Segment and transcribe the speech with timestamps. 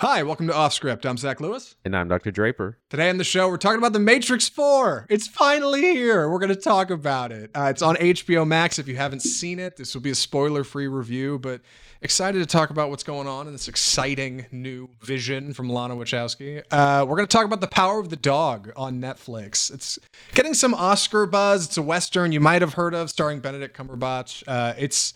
[0.00, 1.04] Hi, welcome to Off Script.
[1.04, 1.74] I'm Zach Lewis.
[1.84, 2.30] And I'm Dr.
[2.30, 2.78] Draper.
[2.88, 5.06] Today on the show, we're talking about The Matrix 4.
[5.10, 6.30] It's finally here.
[6.30, 7.50] We're going to talk about it.
[7.52, 8.78] Uh, it's on HBO Max.
[8.78, 11.62] If you haven't seen it, this will be a spoiler free review, but
[12.00, 16.62] excited to talk about what's going on in this exciting new vision from Lana Wachowski.
[16.70, 19.74] Uh, we're going to talk about The Power of the Dog on Netflix.
[19.74, 19.98] It's
[20.32, 21.66] getting some Oscar buzz.
[21.66, 24.44] It's a Western you might have heard of, starring Benedict Cumberbatch.
[24.46, 25.12] Uh, it's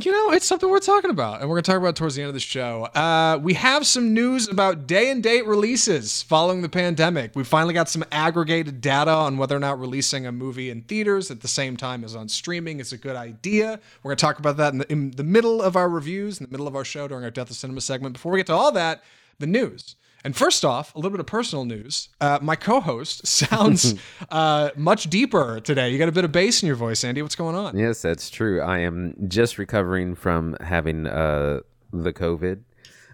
[0.00, 2.22] you know, it's something we're talking about, and we're going to talk about towards the
[2.22, 2.84] end of the show.
[2.84, 7.32] Uh, we have some news about day and date releases following the pandemic.
[7.34, 11.32] We finally got some aggregated data on whether or not releasing a movie in theaters
[11.32, 13.80] at the same time as on streaming is a good idea.
[14.04, 16.46] We're going to talk about that in the, in the middle of our reviews, in
[16.46, 18.12] the middle of our show during our Death of Cinema segment.
[18.12, 19.02] Before we get to all that,
[19.40, 19.96] the news.
[20.24, 22.08] And first off, a little bit of personal news.
[22.20, 23.94] Uh, my co-host sounds
[24.30, 25.90] uh, much deeper today.
[25.90, 27.22] You got a bit of bass in your voice, Andy.
[27.22, 27.78] What's going on?
[27.78, 28.60] Yes, that's true.
[28.60, 31.60] I am just recovering from having uh,
[31.92, 32.60] the COVID,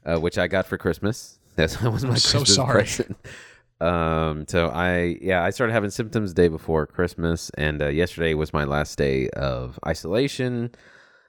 [0.06, 1.38] uh, which I got for Christmas.
[1.56, 2.74] That was my I'm so Christmas sorry.
[2.82, 3.16] present.
[3.80, 8.32] Um, so I yeah I started having symptoms the day before Christmas, and uh, yesterday
[8.32, 10.70] was my last day of isolation.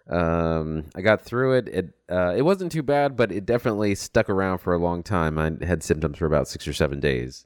[0.10, 1.68] Um, I got through it.
[1.68, 5.40] It uh, it wasn't too bad, but it definitely stuck around for a long time.
[5.40, 7.46] I had symptoms for about six or seven days.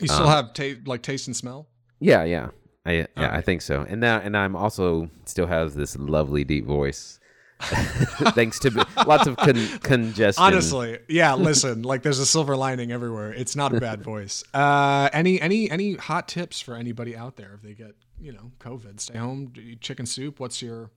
[0.00, 1.68] You still have ta- like taste and smell.
[2.00, 2.48] Yeah, yeah,
[2.86, 3.84] I yeah, I think so.
[3.86, 7.18] And now, and I'm also still has this lovely deep voice,
[7.60, 10.42] thanks to lots of con- congestion.
[10.42, 11.34] Honestly, yeah.
[11.34, 13.32] Listen, like there's a silver lining everywhere.
[13.32, 14.44] It's not a bad voice.
[14.54, 18.52] Uh, any any any hot tips for anybody out there if they get you know
[18.60, 19.00] COVID?
[19.00, 20.40] Stay home, do you eat chicken soup.
[20.40, 20.90] What's your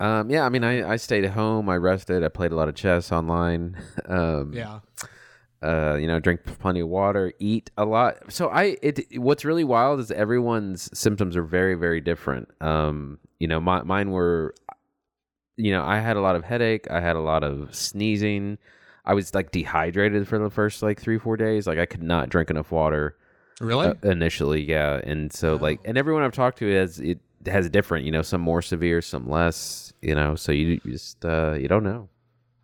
[0.00, 1.68] Um, yeah, I mean, I, I stayed at home.
[1.68, 2.22] I rested.
[2.22, 3.76] I played a lot of chess online.
[4.06, 4.80] Um, yeah?
[5.62, 8.32] uh, you know, drink plenty of water, eat a lot.
[8.32, 12.48] So I, it, what's really wild is everyone's symptoms are very, very different.
[12.60, 14.54] Um, you know, my, mine were,
[15.56, 16.88] you know, I had a lot of headache.
[16.90, 18.58] I had a lot of sneezing.
[19.04, 21.66] I was like dehydrated for the first like three, four days.
[21.66, 23.16] Like I could not drink enough water
[23.60, 23.88] Really?
[23.88, 24.62] uh, initially.
[24.62, 25.00] Yeah.
[25.02, 28.40] And so like, and everyone I've talked to has, it has different, you know, some
[28.40, 32.08] more severe, some less, you know, so you, you just, uh, you don't know.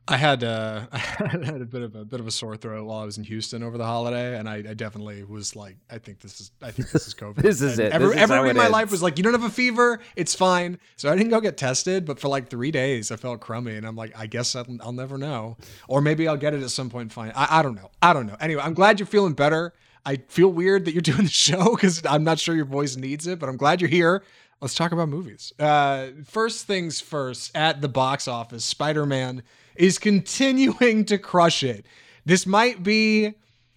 [0.07, 2.99] I had uh, I had a bit of a bit of a sore throat while
[2.99, 6.21] I was in Houston over the holiday, and I, I definitely was like, I think
[6.21, 7.37] this is I think this is COVID.
[7.43, 7.93] This is And it.
[7.95, 8.73] Every, is everybody in my ends.
[8.75, 10.79] life was like, you don't have a fever, it's fine.
[10.97, 13.87] So I didn't go get tested, but for like three days, I felt crummy, and
[13.87, 15.57] I'm like, I guess I'll, I'll never know,
[15.89, 17.11] or maybe I'll get it at some point.
[17.11, 17.91] Fine, I, I don't know.
[18.03, 18.37] I don't know.
[18.41, 19.73] Anyway, I'm glad you're feeling better.
[20.07, 23.27] I feel weird that you're doing the show because I'm not sure your voice needs
[23.27, 24.23] it, but I'm glad you're here.
[24.61, 25.53] Let's talk about movies.
[25.59, 29.43] Uh, first things first, at the box office, Spider Man
[29.77, 31.87] is continuing to crush it.
[32.25, 33.35] This might be.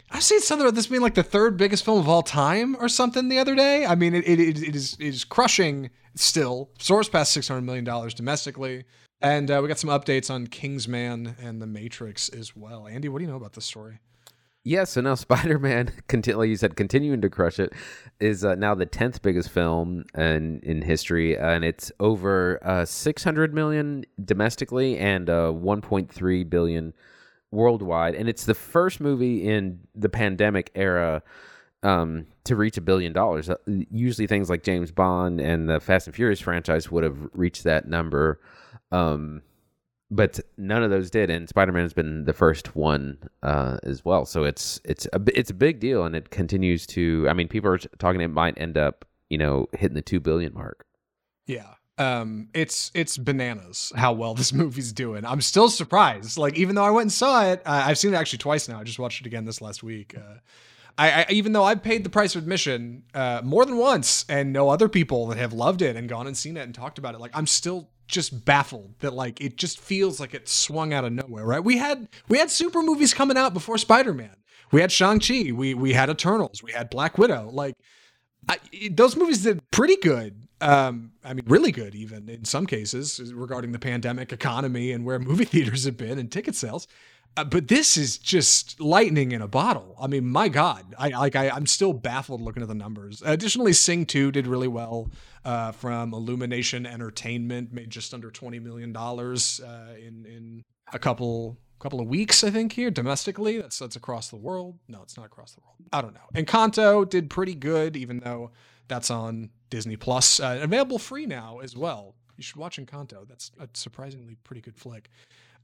[0.09, 2.87] I've seen something about this being like the third biggest film of all time or
[2.87, 3.85] something the other day.
[3.85, 6.69] I mean, it, it, it, is it is crushing still.
[6.79, 8.85] Soars past six hundred million dollars domestically,
[9.21, 12.87] and uh, we got some updates on Kingsman and The Matrix as well.
[12.87, 13.99] Andy, what do you know about this story?
[14.67, 17.71] Yeah, so now Spider Man, like you said, continuing to crush it,
[18.19, 23.23] is uh, now the tenth biggest film in in history, and it's over uh, six
[23.23, 26.93] hundred million domestically and uh, one point three billion
[27.49, 31.23] worldwide, and it's the first movie in the pandemic era
[31.83, 33.49] um, to reach a billion dollars.
[33.49, 37.63] Uh, usually, things like James Bond and the Fast and Furious franchise would have reached
[37.63, 38.41] that number.
[38.91, 39.43] Um,
[40.09, 44.05] but none of those did, and Spider Man has been the first one uh, as
[44.05, 44.25] well.
[44.25, 47.27] So it's it's a it's a big deal, and it continues to.
[47.29, 50.53] I mean, people are talking it might end up, you know, hitting the two billion
[50.53, 50.85] mark.
[51.45, 51.73] Yeah.
[51.99, 55.25] Um, it's it's bananas how well this movie's doing.
[55.25, 56.37] I'm still surprised.
[56.37, 58.79] Like even though I went and saw it, uh, I've seen it actually twice now.
[58.79, 60.15] I just watched it again this last week.
[60.17, 60.35] Uh,
[60.97, 64.53] I, I even though I paid the price of admission uh, more than once, and
[64.53, 67.13] know other people that have loved it and gone and seen it and talked about
[67.15, 71.05] it, like I'm still just baffled that like it just feels like it swung out
[71.05, 71.45] of nowhere.
[71.45, 71.63] Right?
[71.63, 74.35] We had we had super movies coming out before Spider Man.
[74.71, 75.51] We had Shang Chi.
[75.53, 76.63] We we had Eternals.
[76.63, 77.49] We had Black Widow.
[77.51, 77.75] Like
[78.49, 78.57] I,
[78.91, 80.47] those movies did pretty good.
[80.59, 85.19] Um, I mean, really good, even in some cases regarding the pandemic economy and where
[85.19, 86.87] movie theaters have been and ticket sales.
[87.35, 89.95] Uh, but this is just lightning in a bottle.
[89.99, 93.21] I mean, my God, I like I, I'm still baffled looking at the numbers.
[93.25, 95.11] Additionally, Sing Two did really well
[95.45, 100.63] uh, from Illumination Entertainment, made just under twenty million dollars uh, in in
[100.93, 103.59] a couple couple of weeks, I think here domestically.
[103.61, 104.79] That's that's across the world.
[104.87, 105.75] No, it's not across the world.
[105.93, 106.21] I don't know.
[106.33, 108.51] Encanto did pretty good, even though
[108.87, 112.15] that's on Disney Plus, uh, available free now as well.
[112.37, 113.27] You should watch Encanto.
[113.27, 115.09] That's a surprisingly pretty good flick.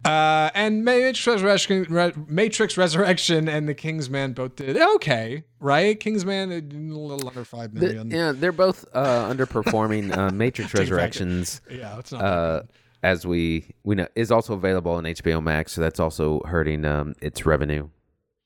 [0.06, 5.98] Uh, and Matrix Resurrection, Re- Matrix Resurrection, and The Kingsman both did okay, right?
[6.00, 6.60] Kingsman a
[6.98, 8.10] little under five million.
[8.10, 10.16] The- yeah, they're both uh, underperforming.
[10.16, 10.92] Uh, Matrix Take it back.
[10.92, 12.22] Resurrections, yeah, it's not.
[12.22, 12.62] uh,
[13.02, 17.14] as we we know, is also available on HBO Max, so that's also hurting um,
[17.22, 17.88] its revenue.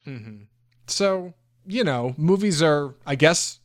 [0.06, 0.44] Mm-hmm.
[0.88, 1.34] So
[1.66, 3.60] you know, movies are, I guess,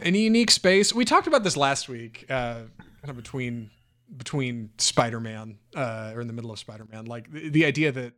[0.00, 0.94] in a unique space.
[0.94, 2.62] We talked about this last week, uh,
[3.00, 3.70] kind of between
[4.16, 8.14] between Spider-Man uh, or in the middle of Spider-Man, like the, the idea that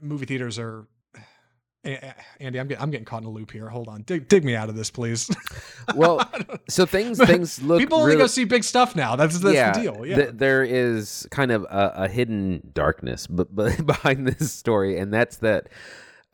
[0.00, 0.86] movie theaters are
[1.84, 3.68] Andy, I'm getting I'm getting caught in a loop here.
[3.68, 5.30] Hold on, dig dig me out of this, please.
[5.94, 6.28] well,
[6.68, 7.78] so things things look.
[7.78, 9.16] People only really, go see big stuff now.
[9.16, 10.06] That's that's yeah, the deal.
[10.06, 14.98] Yeah, th- there is kind of a, a hidden darkness, but, but behind this story,
[14.98, 15.68] and that's that.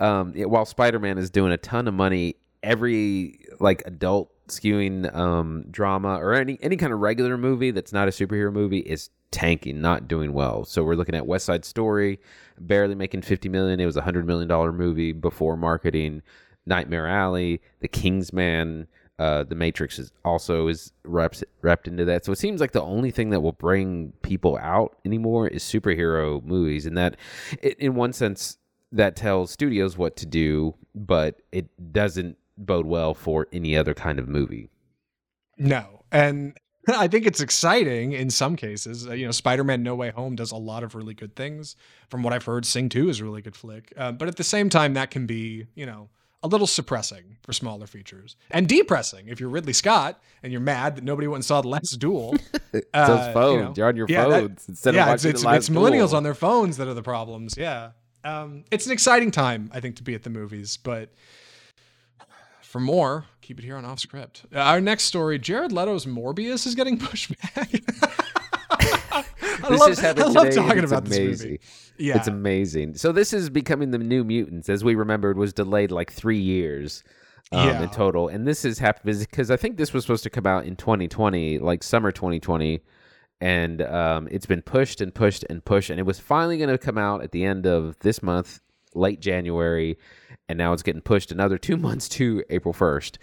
[0.01, 5.65] Um, while Spider Man is doing a ton of money, every like adult skewing um
[5.71, 9.81] drama or any any kind of regular movie that's not a superhero movie is tanking,
[9.81, 10.65] not doing well.
[10.65, 12.21] So we're looking at West Side Story,
[12.59, 13.81] barely making 50 million.
[13.81, 16.23] It was a 100 million dollar movie before marketing.
[16.67, 18.87] Nightmare Alley, The Kingsman,
[19.19, 22.25] uh, The Matrix is also is wrapped wrapped into that.
[22.25, 26.43] So it seems like the only thing that will bring people out anymore is superhero
[26.45, 27.17] movies, and that,
[27.61, 28.59] in one sense,
[28.93, 34.19] that tells studios what to do, but it doesn't bode well for any other kind
[34.19, 34.71] of movie.
[35.59, 36.57] No, and
[36.89, 39.09] I think it's exciting in some cases.
[39.09, 41.77] Uh, you know, Spider-Man: No Way Home does a lot of really good things.
[42.09, 43.93] From what I've heard, Sing 2 is a really good flick.
[43.97, 46.09] Uh, but at the same time, that can be, you know,
[46.43, 50.97] a little suppressing for smaller features and depressing if you're Ridley Scott and you're mad
[50.97, 52.37] that nobody went and saw the last duel.
[52.93, 55.31] uh, Those phones, you know, you're on your yeah, phones that, instead yeah, of watching
[55.31, 56.17] it's, the last it's millennials duel.
[56.17, 57.55] on their phones that are the problems.
[57.57, 57.93] Yeah,
[58.25, 61.15] um, it's an exciting time, I think, to be at the movies, but
[62.75, 64.47] for more, keep it here on Off Script.
[64.53, 67.71] Uh, our next story Jared Leto's Morbius is getting pushed back.
[69.13, 69.25] I
[69.69, 70.57] this love, just happened I love today.
[70.57, 71.29] talking about amazing.
[71.29, 71.61] this movie.
[71.99, 72.17] Yeah.
[72.17, 72.97] It's amazing.
[72.97, 77.05] So this is becoming the new mutants, as we remembered, was delayed like three years
[77.53, 77.81] um, yeah.
[77.81, 78.27] in total.
[78.27, 81.61] And this has happened because I think this was supposed to come out in 2020,
[81.61, 82.81] like summer 2020.
[83.41, 85.91] And um, it's been pushed and pushed and pushed.
[85.91, 88.63] And it was finally going to come out at the end of this month,
[88.95, 89.99] late January
[90.49, 93.19] and now it's getting pushed another two months to April 1st.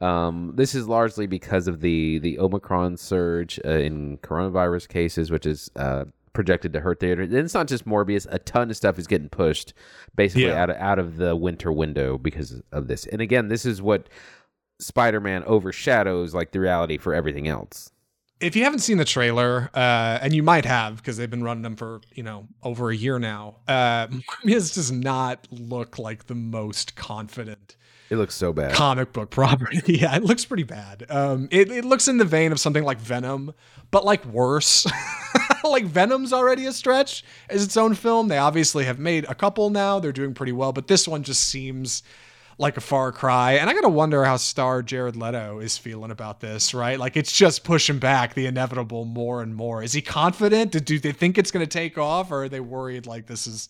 [0.00, 5.46] Um, this is largely because of the the Omicron surge uh, in coronavirus cases, which
[5.46, 7.22] is uh, projected to hurt theater.
[7.22, 9.74] And it's not just Morbius; a ton of stuff is getting pushed,
[10.16, 10.60] basically yeah.
[10.60, 13.06] out of out of the winter window because of this.
[13.06, 14.08] And again, this is what
[14.80, 17.91] Spider-Man overshadows like the reality for everything else
[18.42, 21.62] if you haven't seen the trailer, uh, and you might have because they've been running
[21.62, 26.34] them for you know over a year now, uh, Morbius does not look like the
[26.34, 27.76] most confident.
[28.10, 28.74] It looks so bad.
[28.74, 29.80] Comic book property.
[30.00, 31.06] yeah, it looks pretty bad.
[31.08, 33.54] Um, it, it looks in the vein of something like Venom,
[33.90, 34.86] but like worse.
[35.64, 38.28] like Venom's already a stretch as its own film.
[38.28, 39.98] They obviously have made a couple now.
[39.98, 42.02] They're doing pretty well, but this one just seems
[42.62, 43.54] like a far cry.
[43.54, 46.98] And I gotta wonder how star Jared Leto is feeling about this, right?
[46.98, 49.82] Like it's just pushing back the inevitable more and more.
[49.82, 50.84] Is he confident?
[50.84, 53.68] Do they think it's gonna take off, or are they worried like this is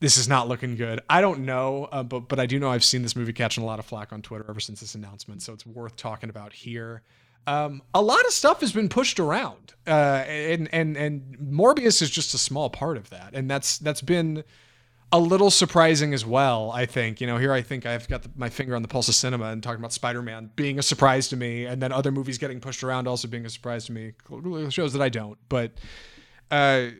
[0.00, 1.00] this is not looking good?
[1.08, 3.66] I don't know, uh, but but I do know I've seen this movie catching a
[3.66, 7.02] lot of flack on Twitter ever since this announcement, so it's worth talking about here.
[7.46, 12.10] Um, a lot of stuff has been pushed around, uh, and and and Morbius is
[12.10, 14.42] just a small part of that, and that's that's been
[15.12, 16.70] a little surprising as well.
[16.72, 19.08] I think you know here I think I've got the, my finger on the pulse
[19.08, 22.38] of cinema and talking about Spider-Man being a surprise to me, and then other movies
[22.38, 24.12] getting pushed around also being a surprise to me.
[24.70, 25.72] Shows that I don't, but
[26.50, 26.90] uh,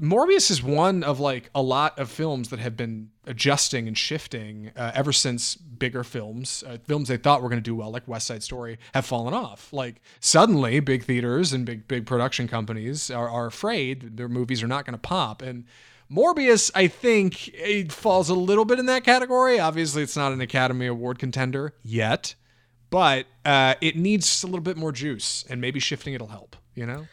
[0.00, 4.70] Morbius is one of like a lot of films that have been adjusting and shifting
[4.76, 8.06] uh, ever since bigger films, uh, films they thought were going to do well, like
[8.06, 9.72] West Side Story, have fallen off.
[9.72, 14.68] Like suddenly, big theaters and big big production companies are, are afraid their movies are
[14.68, 15.64] not going to pop and
[16.10, 19.58] Morbius, I think, it falls a little bit in that category.
[19.58, 22.34] Obviously, it's not an Academy Award contender yet,
[22.90, 26.56] but uh, it needs a little bit more juice, and maybe shifting it'll help.
[26.74, 27.06] You know?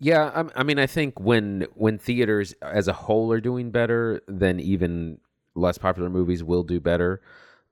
[0.00, 4.22] Yeah, I, I mean, I think when when theaters as a whole are doing better,
[4.26, 5.18] then even
[5.54, 7.20] less popular movies will do better.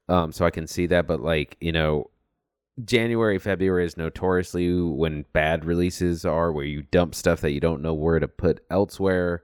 [0.09, 2.11] Um, so I can see that, but like you know,
[2.85, 7.83] January, February is notoriously when bad releases are, where you dump stuff that you don't
[7.83, 9.43] know where to put elsewhere.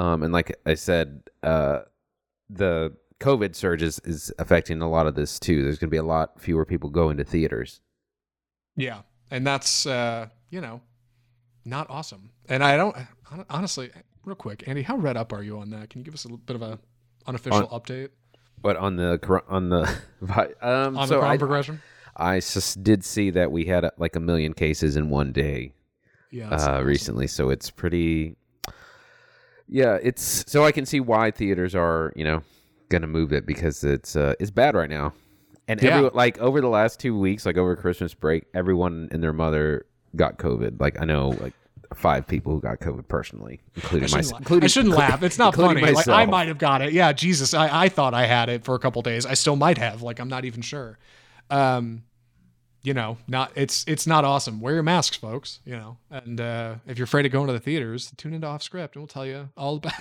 [0.00, 1.80] Um, and like I said, uh,
[2.48, 5.62] the COVID surge is, is affecting a lot of this too.
[5.62, 7.82] There's going to be a lot fewer people going to theaters.
[8.76, 10.80] Yeah, and that's uh, you know
[11.66, 12.30] not awesome.
[12.48, 12.96] And I don't
[13.50, 13.90] honestly,
[14.24, 15.90] real quick, Andy, how read up are you on that?
[15.90, 16.78] Can you give us a bit of a
[17.26, 18.08] unofficial on, update?
[18.62, 19.82] But on the on the
[20.62, 21.82] um, on so the I, progression.
[22.16, 25.74] I just did see that we had like a million cases in one day.
[26.30, 26.86] Yeah, uh, awesome.
[26.86, 28.36] recently, so it's pretty
[29.70, 32.42] yeah, it's so I can see why theaters are you know
[32.88, 35.14] gonna move it because it's uh, it's bad right now,
[35.68, 35.98] and yeah.
[35.98, 39.86] every like over the last two weeks, like over Christmas break, everyone and their mother
[40.16, 40.80] got COVID.
[40.80, 41.54] Like I know, like
[41.94, 44.40] five people who got COVID personally, including myself.
[44.40, 45.22] Including, I shouldn't laugh.
[45.22, 45.80] It's not funny.
[45.80, 46.92] Like, I might have got it.
[46.92, 47.54] Yeah, Jesus.
[47.54, 49.26] I, I thought I had it for a couple days.
[49.26, 50.02] I still might have.
[50.02, 50.98] Like, I'm not even sure.
[51.48, 52.02] Um,
[52.82, 54.60] you know, not it's it's not awesome.
[54.60, 55.60] Wear your masks, folks.
[55.64, 58.62] You know, and uh, if you're afraid of going to the theaters, tune into Off
[58.62, 59.92] Script, and we'll tell you all about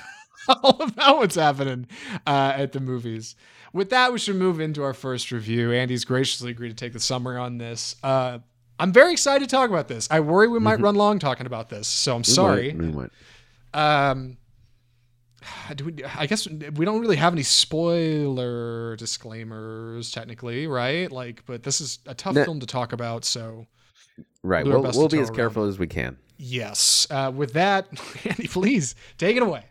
[0.63, 1.87] all about what's happening
[2.25, 3.35] uh, at the movies.
[3.73, 5.71] With that, we should move into our first review.
[5.71, 7.95] Andy's graciously agreed to take the summary on this.
[8.01, 8.39] Uh,
[8.79, 10.07] I'm very excited to talk about this.
[10.09, 12.73] I worry we might run long talking about this, so I'm We sorry.
[12.73, 13.11] might- we might.
[14.11, 14.37] Um,
[15.75, 21.11] do we, I guess we don't really have any spoiler disclaimers technically, right?
[21.11, 22.43] Like, but this is a tough No.
[22.45, 23.65] film to talk about, so
[24.43, 24.63] Right.
[24.65, 26.17] do our We'll, we'll be toe as around careful as we can.
[26.37, 27.07] yes.
[27.09, 27.87] Uh, with that,
[28.25, 29.65] Andy, please take it away.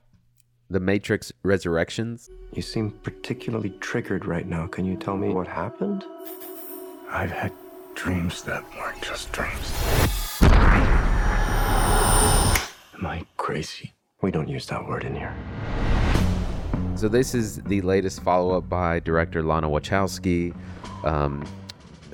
[0.70, 2.28] The Matrix Resurrections.
[2.52, 4.66] You seem particularly triggered right now.
[4.66, 6.04] Can you tell me what happened?
[7.10, 7.52] I've had
[7.94, 9.72] dreams that weren't just dreams.
[12.98, 13.94] Am I crazy?
[14.20, 15.32] We don't use that word in here.
[16.96, 20.56] So this is the latest follow-up by director Lana Wachowski,
[21.04, 21.46] um,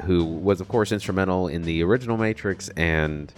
[0.02, 3.32] who was, of course, instrumental in the original Matrix and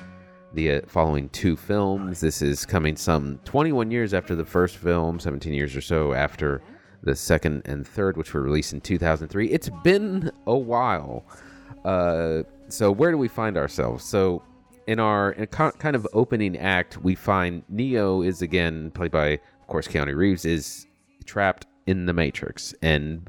[0.53, 2.21] the uh, following two films.
[2.21, 6.61] This is coming some 21 years after the first film, 17 years or so after
[7.05, 9.49] the second and third, which were released in 2003.
[9.49, 11.25] It's been a while.
[11.85, 14.05] Uh, so where do we find ourselves?
[14.05, 14.43] So
[14.87, 19.29] in our in co- kind of opening act, we find Neo is again played by,
[19.31, 20.87] of course, Keanu Reeves is
[21.25, 23.29] trapped in the Matrix, and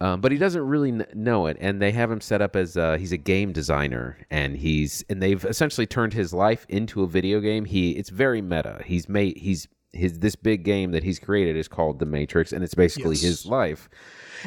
[0.00, 1.56] um, but he doesn't really kn- know it.
[1.60, 5.22] And they have him set up as uh, he's a game designer, and he's and
[5.22, 7.64] they've essentially turned his life into a video game.
[7.64, 8.82] He it's very meta.
[8.84, 12.62] He's made he's his this big game that he's created is called the Matrix, and
[12.62, 13.22] it's basically Yes.
[13.22, 13.88] his life.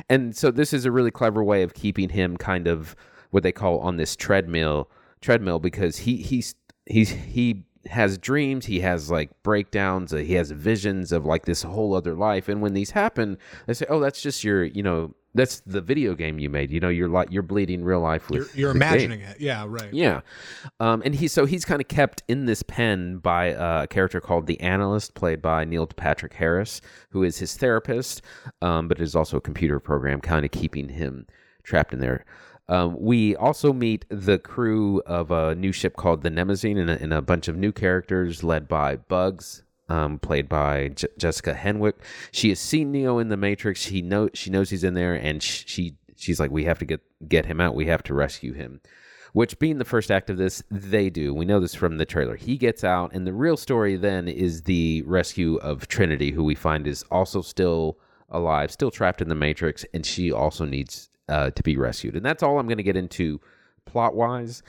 [0.09, 2.95] And so this is a really clever way of keeping him kind of
[3.31, 4.89] what they call on this treadmill
[5.21, 10.51] treadmill because he he's he's he has dreams he has like breakdowns uh, he has
[10.51, 14.21] visions of like this whole other life and when these happen they say oh that's
[14.21, 17.43] just your you know that's the video game you made you know you're like you're
[17.43, 18.87] bleeding real life with You're, you're the game.
[18.89, 19.93] imagining it, yeah, right.
[19.93, 20.21] Yeah,
[20.79, 24.19] um, and he so he's kind of kept in this pen by uh, a character
[24.19, 28.23] called the Analyst, played by Neil Patrick Harris, who is his therapist,
[28.63, 31.27] um, but is also a computer program, kind of keeping him
[31.63, 32.25] trapped in there.
[32.69, 37.01] Um, we also meet the crew of a new ship called the Mnemosyne, and a,
[37.01, 41.95] and a bunch of new characters led by Bugs, um, played by J- Jessica Henwick.
[42.31, 43.81] She has seen Neo in the Matrix.
[43.81, 46.85] She know she knows he's in there, and sh- she she's like, "We have to
[46.85, 47.73] get get him out.
[47.73, 48.81] We have to rescue him."
[49.33, 51.33] Which, being the first act of this, they do.
[51.33, 52.35] We know this from the trailer.
[52.35, 56.55] He gets out, and the real story then is the rescue of Trinity, who we
[56.55, 57.97] find is also still
[58.29, 62.15] alive, still trapped in the Matrix, and she also needs uh, to be rescued.
[62.15, 63.39] And that's all I'm going to get into
[63.85, 64.63] plot wise.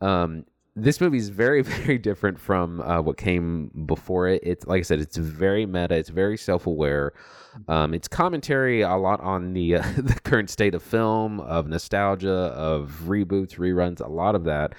[0.00, 0.44] Um,
[0.78, 4.42] this movie is very, very different from uh, what came before it.
[4.44, 5.94] It's like I said, it's very meta.
[5.94, 7.12] It's very self-aware.
[7.68, 12.30] Um, it's commentary a lot on the uh, the current state of film, of nostalgia,
[12.30, 14.74] of reboots, reruns, a lot of that.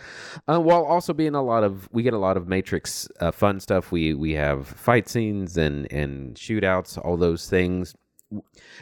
[0.47, 3.59] Uh, while also being a lot of we get a lot of Matrix uh, fun
[3.59, 3.91] stuff.
[3.91, 7.95] We we have fight scenes and and shootouts, all those things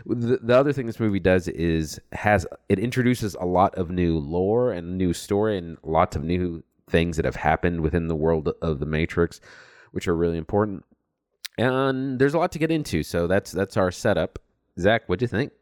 [0.05, 4.17] the, the other thing this movie does is has it introduces a lot of new
[4.17, 8.49] lore and new story and lots of new things that have happened within the world
[8.61, 9.41] of the Matrix,
[9.91, 10.83] which are really important.
[11.57, 14.39] And there's a lot to get into, so that's that's our setup.
[14.79, 15.53] Zach, what do you think?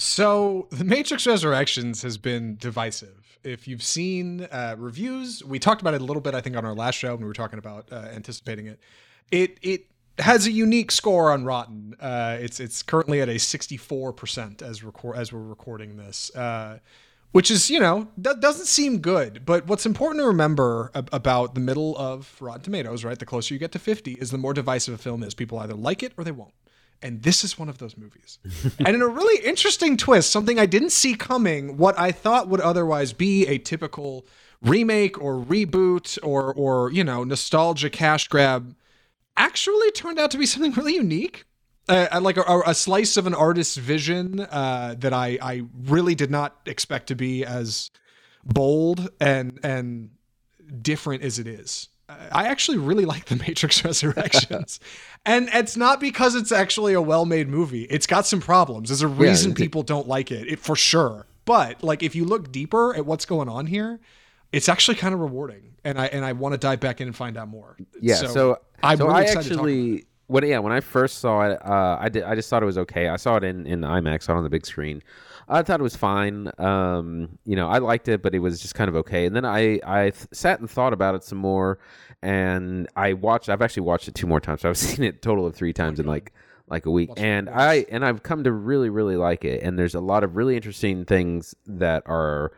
[0.00, 3.38] So, The Matrix Resurrections has been divisive.
[3.44, 6.64] If you've seen uh, reviews, we talked about it a little bit, I think, on
[6.64, 8.80] our last show when we were talking about uh, anticipating it.
[9.30, 9.86] It it
[10.18, 11.94] has a unique score on Rotten.
[12.00, 16.78] Uh, it's it's currently at a 64% as record as we're recording this, uh,
[17.32, 19.44] which is you know that doesn't seem good.
[19.44, 23.18] But what's important to remember ab- about the middle of Rotten Tomatoes, right?
[23.18, 25.34] The closer you get to 50, is the more divisive a film is.
[25.34, 26.54] People either like it or they won't.
[27.02, 28.38] And this is one of those movies.
[28.78, 32.60] and in a really interesting twist, something I didn't see coming, what I thought would
[32.60, 34.26] otherwise be a typical
[34.62, 38.74] remake or reboot or or you know nostalgia cash grab
[39.40, 41.44] actually turned out to be something really unique
[41.88, 46.30] uh, like a, a slice of an artist's vision uh, that I, I really did
[46.30, 47.90] not expect to be as
[48.44, 50.10] bold and and
[50.82, 51.88] different as it is.
[52.08, 54.78] I actually really like The Matrix Resurrections.
[55.24, 57.84] and it's not because it's actually a well-made movie.
[57.84, 58.88] It's got some problems.
[58.88, 61.26] There's a reason it- people don't like it, it for sure.
[61.44, 63.98] But like if you look deeper at what's going on here,
[64.52, 65.62] it's actually kind of rewarding.
[65.82, 67.76] And I and I want to dive back in and find out more.
[68.00, 70.80] Yeah, so I'm so really I excited to talk about actually when yeah, when I
[70.80, 72.22] first saw it, uh, I did.
[72.22, 73.08] I just thought it was okay.
[73.08, 75.02] I saw it in in IMAX, saw it on the big screen.
[75.48, 76.52] I thought it was fine.
[76.58, 79.26] Um, you know, I liked it, but it was just kind of okay.
[79.26, 81.80] And then I I th- sat and thought about it some more,
[82.22, 83.48] and I watched.
[83.48, 84.60] I've actually watched it two more times.
[84.60, 86.32] So I've seen it a total of three times in like
[86.68, 87.50] like a week, and.
[87.50, 89.64] I and I've come to really really like it.
[89.64, 92.52] And there's a lot of really interesting things that are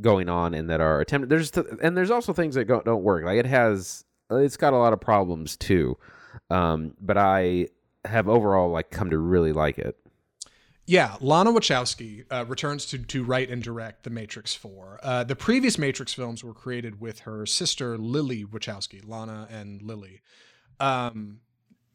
[0.00, 1.28] going on and that are attempted.
[1.28, 3.24] There's th- and there's also things that go, don't work.
[3.24, 4.04] Like it has,
[4.36, 5.96] it's got a lot of problems too.
[6.50, 7.68] Um, but I
[8.04, 9.96] have overall like come to really like it.
[10.84, 14.98] Yeah, Lana Wachowski uh, returns to to write and direct The Matrix Four.
[15.02, 20.20] Uh, the previous Matrix films were created with her sister Lily Wachowski, Lana and Lily.
[20.80, 21.40] Um,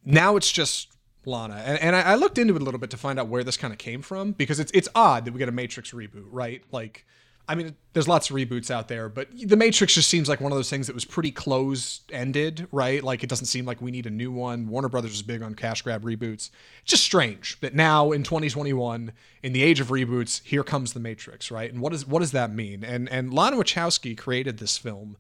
[0.06, 0.94] now it's just
[1.25, 3.44] Lana, and, and I, I looked into it a little bit to find out where
[3.44, 6.27] this kind of came from because it's it's odd that we get a Matrix reboot,
[6.32, 6.63] right?
[6.72, 7.06] Like,
[7.50, 10.51] I mean, there's lots of reboots out there, but The Matrix just seems like one
[10.51, 13.01] of those things that was pretty close ended, right?
[13.01, 14.68] Like, it doesn't seem like we need a new one.
[14.68, 16.50] Warner Brothers is big on cash grab reboots.
[16.82, 19.13] It's just strange that now in 2021,
[19.44, 21.72] in the age of reboots, here comes The Matrix, right?
[21.72, 22.84] And what does what does that mean?
[22.84, 25.16] And and Lana Wachowski created this film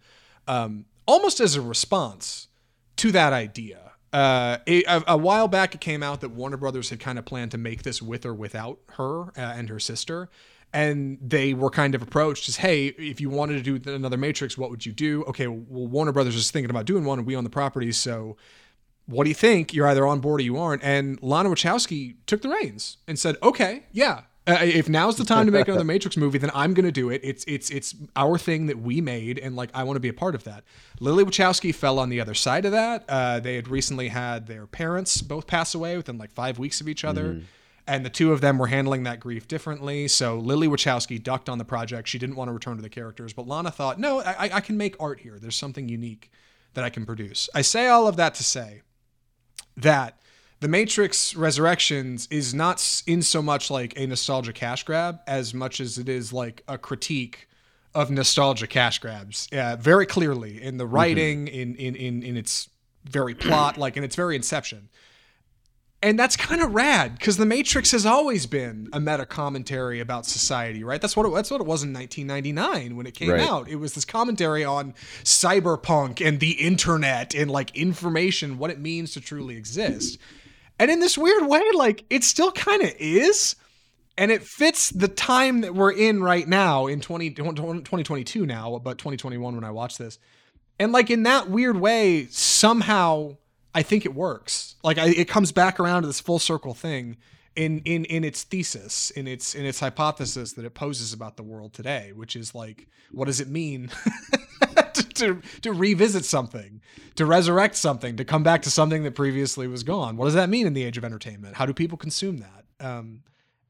[0.47, 2.47] um, almost as a response
[2.97, 3.87] to that idea.
[4.13, 7.51] Uh, a, a, while back, it came out that Warner Brothers had kind of planned
[7.51, 10.29] to make this with or without her uh, and her sister.
[10.73, 14.57] And they were kind of approached as, hey, if you wanted to do another Matrix,
[14.57, 15.23] what would you do?
[15.23, 18.35] Okay, well, Warner Brothers is thinking about doing one, and we own the property, so
[19.07, 19.73] what do you think?
[19.73, 20.83] You're either on board or you aren't.
[20.83, 24.21] And Lana Wachowski took the reins and said, okay, yeah.
[24.45, 27.09] Uh, if now's the time to make another Matrix movie, then I'm going to do
[27.09, 27.19] it.
[27.21, 30.13] It's it's it's our thing that we made, and like I want to be a
[30.13, 30.63] part of that.
[31.01, 33.03] Lily Wachowski fell on the other side of that.
[33.09, 36.87] Uh, they had recently had their parents both pass away within like five weeks of
[36.87, 37.41] each other,
[37.87, 40.07] and the two of them were handling that grief differently.
[40.07, 42.07] So Lily Wachowski ducked on the project.
[42.07, 44.77] She didn't want to return to the characters, but Lana thought, no, I, I can
[44.77, 45.39] make art here.
[45.39, 46.31] There's something unique
[46.73, 47.49] that I can produce.
[47.55, 48.81] I say all of that to say
[49.77, 50.19] that
[50.59, 55.79] the Matrix Resurrections is not in so much like a nostalgia cash grab as much
[55.79, 57.47] as it is like a critique
[57.93, 59.47] of nostalgia cash grabs.
[59.51, 62.69] Uh, very clearly in the writing, in, in in in its
[63.05, 64.89] very plot, like in its very inception.
[66.03, 70.27] And that's kind of rad because the Matrix has always been a meta commentary about
[70.27, 71.01] society, right?
[71.01, 73.41] That's what it, that's what it was in 1999 when it came Right.
[73.41, 73.67] out.
[73.67, 79.13] It was this commentary on cyberpunk and the internet and like information, what it means
[79.13, 80.19] to truly exist.
[80.79, 83.55] And in this weird way, like it still kind of is.
[84.19, 88.97] And it fits the time that we're in right now in 20, 2022 now, but
[88.97, 90.17] 2021 when I watched this.
[90.79, 93.37] And like in that weird way, somehow
[93.77, 94.73] I think it works.
[94.83, 97.15] Like I, it comes back around to this full circle thing
[97.55, 101.43] in in in its thesis, in its in its hypothesis that it poses about the
[101.43, 103.91] world today, which is like, what does it mean
[104.93, 106.81] to, to to revisit something,
[107.17, 110.17] to resurrect something, to come back to something that previously was gone?
[110.17, 111.55] What does that mean in the age of entertainment?
[111.55, 112.65] How do people consume that?
[112.79, 113.21] Um,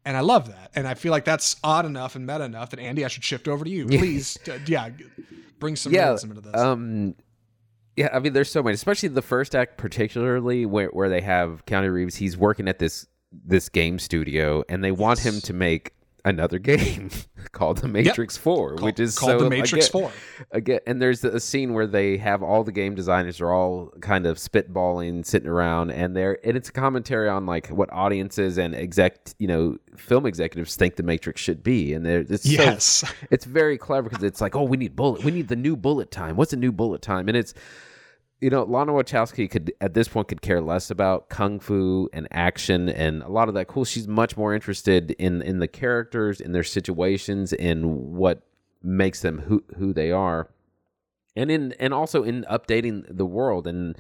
[0.06, 2.80] and I love that, and I feel like that's odd enough and meta enough that
[2.80, 4.38] Andy, I should shift over to you, please.
[4.68, 4.90] yeah,
[5.60, 6.56] bring some yeah, realism into this.
[6.56, 7.16] um,
[7.98, 8.10] yeah.
[8.14, 11.92] I mean, there's so many, especially the first act, particularly where where they have Keanu
[11.92, 12.16] Reeves.
[12.16, 15.94] He's working at this this game studio, and they want him to make
[16.26, 17.10] another game
[17.54, 20.12] called The Matrix Four, Called- which is called so, The Matrix again, 4.
[20.52, 24.26] Again, and there's a scene where they have all the game designers are all kind
[24.26, 28.76] of spitballing, sitting around, and they're and it's a commentary on like what audiences and
[28.76, 33.04] exec, you know, film executives think the Matrix should be, and they're it's so Yes.
[33.32, 36.12] it's very clever because it's like, oh, we need bullet, we need the new bullet
[36.12, 36.36] time.
[36.36, 37.28] What's a new bullet time?
[37.30, 37.54] And it's,
[38.40, 42.28] you know, Lana Wachowski could at this point could care less about kung fu and
[42.32, 43.84] action and a lot of that cool.
[43.84, 48.44] She's much more interested in in the characters, in their situations, in what
[48.84, 50.50] makes them who who they are.
[51.36, 53.96] And in and also in updating the world, and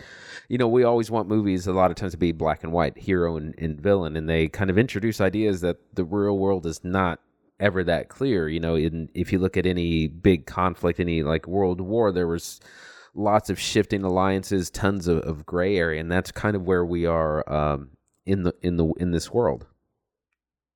[0.50, 2.98] you know we always want movies a lot of times to be black and white,
[2.98, 6.84] hero and, and villain, and they kind of introduce ideas that the real world is
[6.84, 7.20] not
[7.60, 8.50] ever that clear.
[8.50, 12.28] You know, in if you look at any big conflict, any like world war, there
[12.28, 12.60] was
[13.18, 17.06] lots of shifting alliances, tons of, of gray area, and that's kind of where we
[17.06, 17.90] are um,
[18.26, 19.66] in the in the in this world.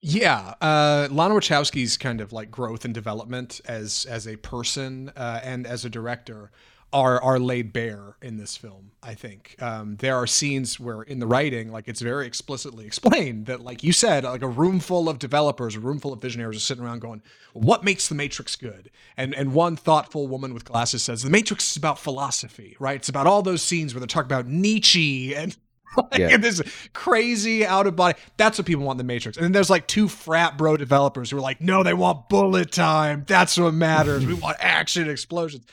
[0.01, 5.39] Yeah, uh, Lana Wachowski's kind of like growth and development as as a person uh,
[5.43, 6.51] and as a director
[6.93, 8.91] are are laid bare in this film.
[9.03, 13.47] I think um, there are scenes where in the writing, like it's very explicitly explained
[13.47, 16.57] that, like you said, like a room full of developers, a room full of visionaries
[16.57, 17.21] are sitting around going,
[17.53, 21.71] "What makes the Matrix good?" And and one thoughtful woman with glasses says, "The Matrix
[21.71, 22.95] is about philosophy, right?
[22.97, 25.55] It's about all those scenes where they talk about Nietzsche and."
[25.97, 26.37] Like, Yeah.
[26.37, 26.61] this
[26.93, 28.17] crazy out of body.
[28.37, 29.35] That's what people want in the Matrix.
[29.35, 32.71] And then there's like two frat bro developers who are like, no, they want bullet
[32.71, 33.25] time.
[33.27, 34.25] That's what matters.
[34.25, 35.65] we want action explosions.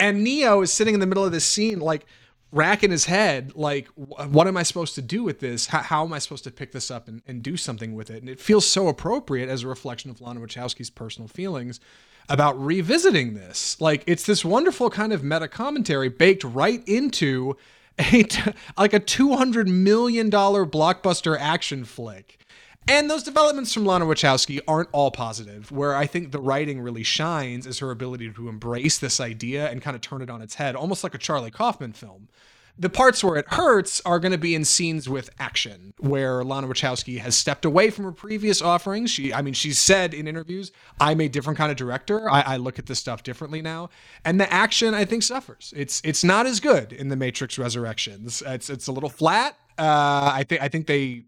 [0.00, 2.06] And Neo is sitting in the middle of this scene, like
[2.52, 5.68] racking his head like what am i supposed to do with this?
[5.68, 8.22] How, how am i supposed to pick this up and, and do something with it?
[8.22, 11.78] And it feels so appropriate as a reflection of lana wachowski's personal feelings
[12.28, 13.80] about revisiting this.
[13.80, 17.56] Like it's this wonderful kind of meta commentary baked right into
[17.98, 18.24] a
[18.76, 22.38] like a 200 million dollar blockbuster action flick
[22.88, 25.70] and those developments from Lana Wachowski aren't all positive.
[25.70, 29.82] Where I think the writing really shines is her ability to embrace this idea and
[29.82, 32.28] kind of turn it on its head, almost like a Charlie Kaufman film.
[32.78, 36.66] The parts where it hurts are going to be in scenes with action, where Lana
[36.66, 39.10] Wachowski has stepped away from her previous offerings.
[39.10, 42.30] She, I mean, she's said in interviews, "I'm a different kind of director.
[42.30, 43.90] I, I look at this stuff differently now."
[44.24, 45.74] And the action, I think, suffers.
[45.76, 48.42] It's it's not as good in the Matrix Resurrections.
[48.46, 49.56] It's it's a little flat.
[49.76, 51.24] Uh, I think I think they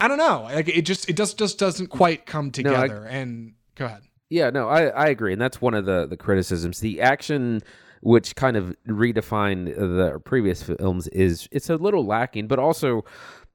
[0.00, 0.42] I don't know.
[0.42, 3.00] Like it just it just just doesn't quite come together.
[3.00, 4.02] No, I, and go ahead.
[4.30, 6.80] Yeah, no, I I agree, and that's one of the the criticisms.
[6.80, 7.62] The action,
[8.00, 13.04] which kind of redefined the previous films, is it's a little lacking, but also,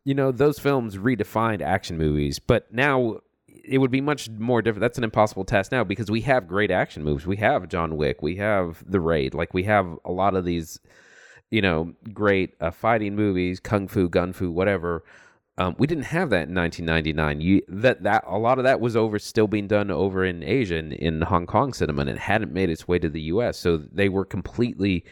[0.04, 2.40] you know, those films redefined action movies.
[2.40, 4.82] But now it would be much more different.
[4.82, 7.26] That's an impossible task now because we have great action movies.
[7.26, 8.22] We have John Wick.
[8.22, 9.34] We have The Raid.
[9.34, 10.82] Like we have a lot of these,
[11.52, 15.04] you know, great uh, fighting movies, kung fu, gun fu, whatever
[15.58, 17.42] um, we didn't have that in 1999.
[17.42, 20.78] You that that a lot of that was over still being done over in Asia
[20.78, 23.60] in, in Hong Kong cinema and it hadn't made its way to the U.S.
[23.60, 25.06] So they were completely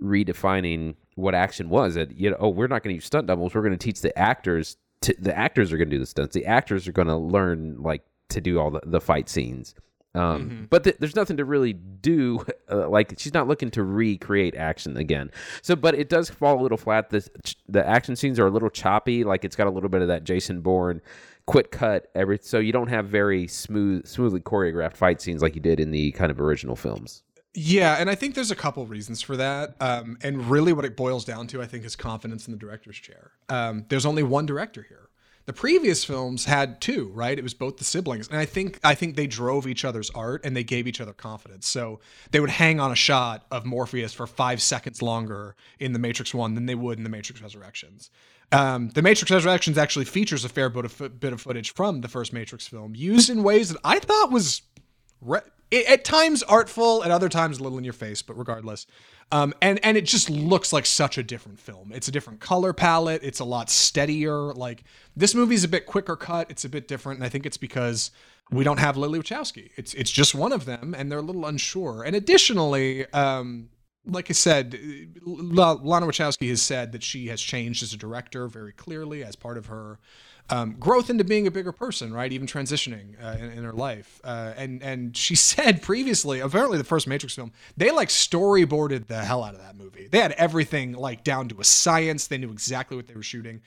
[0.00, 1.94] redefining what action was.
[1.94, 3.54] That you know, oh, we're not going to use stunt doubles.
[3.54, 4.76] We're going to teach the actors.
[5.02, 6.34] To, the actors are going to do the stunts.
[6.34, 9.74] The actors are going to learn like to do all the, the fight scenes.
[10.16, 10.64] Um, mm-hmm.
[10.64, 12.44] But th- there's nothing to really do.
[12.68, 15.30] Uh, like she's not looking to recreate action again.
[15.62, 17.10] So, but it does fall a little flat.
[17.10, 17.24] The
[17.68, 19.22] the action scenes are a little choppy.
[19.22, 21.00] Like it's got a little bit of that Jason Bourne
[21.46, 22.10] quick cut.
[22.14, 25.92] Every so you don't have very smooth, smoothly choreographed fight scenes like you did in
[25.92, 27.22] the kind of original films.
[27.54, 29.76] Yeah, and I think there's a couple reasons for that.
[29.80, 32.96] Um, and really, what it boils down to, I think, is confidence in the director's
[32.96, 33.30] chair.
[33.48, 35.05] Um, there's only one director here.
[35.46, 37.38] The previous films had two, right?
[37.38, 40.44] It was both the siblings, and I think I think they drove each other's art
[40.44, 41.68] and they gave each other confidence.
[41.68, 42.00] So
[42.32, 46.34] they would hang on a shot of Morpheus for five seconds longer in the Matrix
[46.34, 48.10] One than they would in the Matrix Resurrections.
[48.50, 52.08] Um, the Matrix Resurrections actually features a fair bit of, bit of footage from the
[52.08, 54.62] first Matrix film, used in ways that I thought was
[55.20, 55.40] re-
[55.72, 58.86] at times artful, at other times a little in your face, but regardless.
[59.32, 61.90] Um, and and it just looks like such a different film.
[61.92, 63.22] It's a different color palette.
[63.24, 64.52] It's a lot steadier.
[64.52, 64.84] Like
[65.16, 66.50] this movie's a bit quicker cut.
[66.50, 68.12] It's a bit different, and I think it's because
[68.52, 69.70] we don't have Lily Wachowski.
[69.76, 72.04] It's it's just one of them, and they're a little unsure.
[72.04, 73.70] And additionally, um,
[74.06, 74.78] like I said,
[75.24, 79.58] Lana Wachowski has said that she has changed as a director very clearly as part
[79.58, 79.98] of her
[80.48, 82.32] um, growth into being a bigger person, right?
[82.32, 84.20] Even transitioning uh, in, in, her life.
[84.22, 89.24] Uh, and and she said previously, apparently the first Matrix film, they like storyboarded the
[89.24, 90.08] hell out of that movie.
[90.08, 92.26] They had everything like down to a science.
[92.26, 93.62] They knew exactly what they were shooting.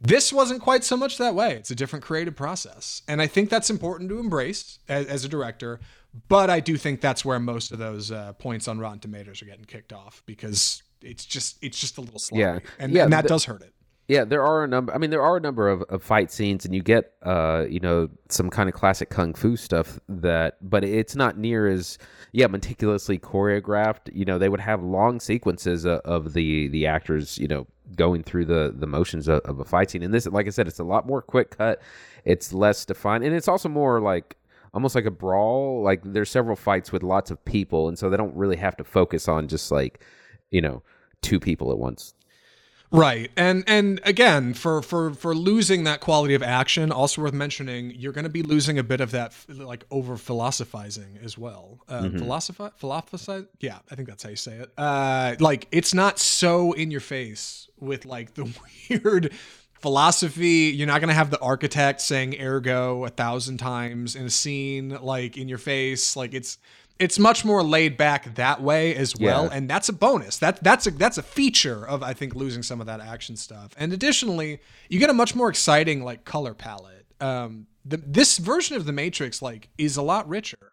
[0.00, 1.54] This wasn't quite so much that way.
[1.54, 5.28] It's a different creative process, and I think that's important to embrace as, as a
[5.28, 5.80] director.
[6.28, 9.46] But I do think that's where most of those uh, points on Rotten Tomatoes are
[9.46, 12.58] getting kicked off because it's just it's just a little sloppy, yeah.
[12.78, 13.72] and, yeah, and that the, does hurt it.
[14.06, 14.94] Yeah, there are a number.
[14.94, 17.80] I mean, there are a number of, of fight scenes, and you get, uh, you
[17.80, 21.96] know, some kind of classic kung fu stuff that, but it's not near as,
[22.32, 24.14] yeah, meticulously choreographed.
[24.14, 28.22] You know, they would have long sequences of, of the the actors, you know, going
[28.22, 30.02] through the the motions of, of, a fight scene.
[30.02, 31.80] And this, like I said, it's a lot more quick cut.
[32.26, 34.36] It's less defined, and it's also more like
[34.74, 35.82] almost like a brawl.
[35.82, 38.84] Like there's several fights with lots of people, and so they don't really have to
[38.84, 40.00] focus on just like,
[40.50, 40.82] you know,
[41.22, 42.12] two people at once.
[42.94, 43.32] Right.
[43.36, 48.12] And and again, for for for losing that quality of action, also worth mentioning, you're
[48.12, 51.80] going to be losing a bit of that like over philosophizing as well.
[51.88, 52.18] Uh, mm-hmm.
[52.18, 53.46] Philosophize, philosophize.
[53.58, 54.70] Yeah, I think that's how you say it.
[54.78, 58.48] Uh, like it's not so in your face with like the
[58.88, 59.32] weird
[59.80, 60.72] philosophy.
[60.74, 64.96] You're not going to have the architect saying ergo a thousand times in a scene,
[65.02, 66.14] like in your face.
[66.14, 66.58] Like it's
[66.98, 69.56] it's much more laid back that way as well, yeah.
[69.56, 70.38] and that's a bonus.
[70.38, 73.72] That that's a that's a feature of I think losing some of that action stuff.
[73.76, 77.06] And additionally, you get a much more exciting like color palette.
[77.20, 80.72] Um, the, this version of the Matrix like is a lot richer,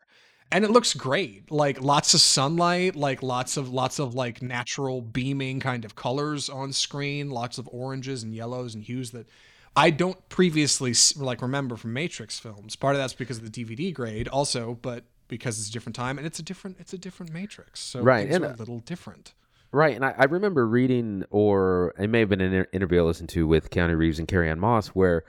[0.51, 1.49] and it looks great.
[1.51, 6.49] Like lots of sunlight, like lots of lots of like natural beaming kind of colors
[6.49, 9.27] on screen, lots of oranges and yellows and hues that
[9.75, 12.75] I don't previously like remember from Matrix films.
[12.75, 16.19] Part of that's because of the DVD grade, also, but because it's a different time
[16.19, 17.79] and it's a different it's a different matrix.
[17.79, 19.33] So right and a little different.
[19.71, 23.29] Right and I, I, remember reading or it may have been an interview i listened
[23.29, 25.23] to with keanu reeves and carrie ann moss where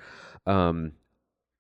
[0.49, 0.95] um,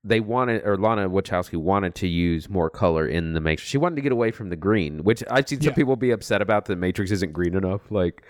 [0.02, 3.68] they wanted or lana wachowski wanted to use more color in the matrix.
[3.68, 5.76] She wanted to get away from the green which i've seen some yeah.
[5.76, 8.24] people be upset about the matrix isn't green enough like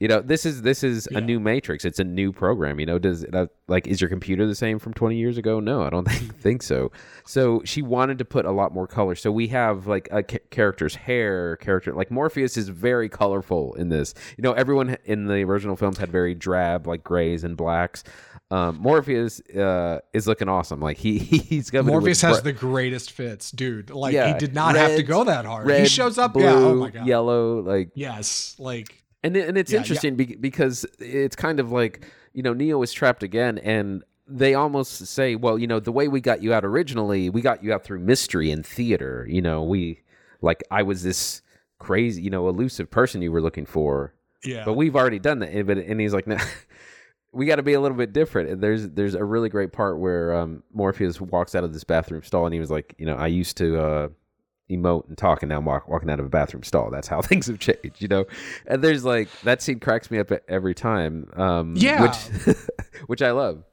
[0.00, 1.18] You know, this is this is Yeah.
[1.18, 1.84] a new Matrix.
[1.84, 2.80] It's a new program.
[2.80, 3.32] You know, does it,
[3.68, 5.60] like is your computer the same from 20 years ago?
[5.60, 6.90] No, I don't think think so.
[7.24, 9.14] So she wanted to put a lot more color.
[9.14, 13.90] So we have like a ca- character's hair, character like Morpheus is very colorful in
[13.90, 14.12] this.
[14.36, 18.02] You know, everyone in the original films had very drab like grays and blacks.
[18.50, 20.80] Um, Morpheus uh, is looking awesome.
[20.80, 23.90] Like he he's got Morpheus has the greatest fits, dude.
[23.90, 25.70] Like Yeah, he did not have to go that hard.
[25.70, 26.52] he shows up, blue, yeah.
[26.54, 27.06] Oh my god.
[27.06, 29.80] yellow, like Yes, like and and it's Yeah, yeah.
[29.82, 34.54] interesting be- because it's kind of like you know Neo is trapped again, and they
[34.54, 37.72] almost say, well, you know, the way we got you out originally, we got you
[37.72, 39.26] out through mystery and theater.
[39.28, 40.00] You know, we
[40.40, 41.42] like I was this
[41.78, 44.64] crazy, you know, elusive person you were looking for, yeah.
[44.64, 45.50] but we've already done that.
[45.50, 46.36] And, but and he's like, no.
[47.34, 48.50] We got to be a little bit different.
[48.50, 52.22] And there's there's a really great part where um, Morpheus walks out of this bathroom
[52.22, 54.08] stall, and he was like, you know, I used to uh,
[54.70, 56.90] emote and talk, and now walk, walking out of a bathroom stall.
[56.90, 58.24] That's how things have changed, you know.
[58.66, 61.28] And there's like that scene cracks me up every time.
[61.34, 62.02] Um, Yeah.
[62.02, 62.56] which
[63.06, 63.64] which I love.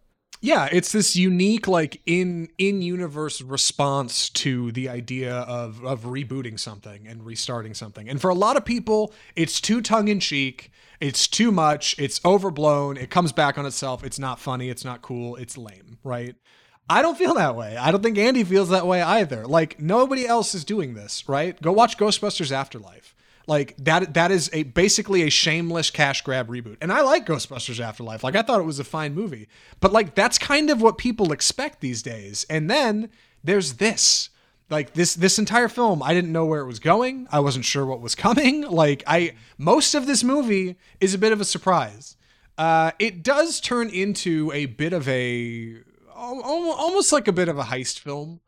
[0.42, 6.58] yeah it's this unique like in in universe response to the idea of of rebooting
[6.58, 10.72] something and restarting something and for a lot of people it's too tongue-in-cheek
[11.02, 15.02] it's too much it's overblown it comes back on itself it's not funny it's not
[15.02, 16.36] cool it's lame right
[16.90, 17.78] I don't feel that way.
[17.78, 19.46] I don't think Andy feels that way either.
[19.46, 21.60] Like nobody else is doing this, right?
[21.62, 23.16] Go watch Ghostbusters Afterlife.
[23.46, 26.78] Like that that is a basically a shameless cash grab reboot.
[26.82, 28.24] And I like Ghostbusters Afterlife.
[28.24, 29.48] Like I thought it was a fine movie.
[29.80, 32.46] But like that's kind of what people expect these days.
[32.50, 33.10] And then
[33.44, 34.30] there's this.
[34.70, 37.28] Like this this entire film, I didn't know where it was going.
[37.32, 38.62] I wasn't sure what was coming.
[38.70, 42.16] Like I most of this movie is a bit of a surprise.
[42.58, 45.82] Uh, it does turn into a bit of a
[46.20, 48.40] almost like a bit of a heist film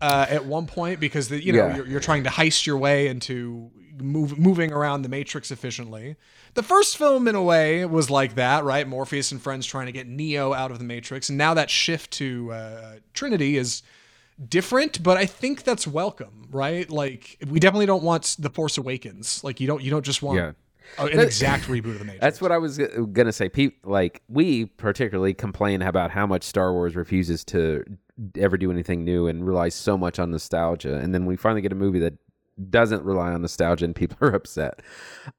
[0.00, 1.76] uh, at one point because the, you know Yeah.
[1.76, 6.16] you're, you're trying to heist your way into move, moving around the matrix efficiently.
[6.54, 8.86] The first film, in a way, was like that, right?
[8.86, 12.10] Morpheus and friends trying to get Neo out of the matrix, and now that shift
[12.12, 13.82] to uh, Trinity is
[14.48, 16.88] different, but I think that's welcome, right?
[16.88, 19.42] Like we definitely don't want the Force Awakens.
[19.42, 20.52] Like you don't you don't just want Yeah.
[20.98, 22.20] A- an exact reboot of the Matrix.
[22.20, 22.78] That's what I was
[23.12, 23.48] gonna say.
[23.48, 27.84] Pe- like we particularly complain about how much Star Wars refuses to
[28.36, 31.72] ever do anything new and relies so much on nostalgia, and then we finally get
[31.72, 32.14] a movie that
[32.70, 34.80] doesn't rely on nostalgia, and people are upset.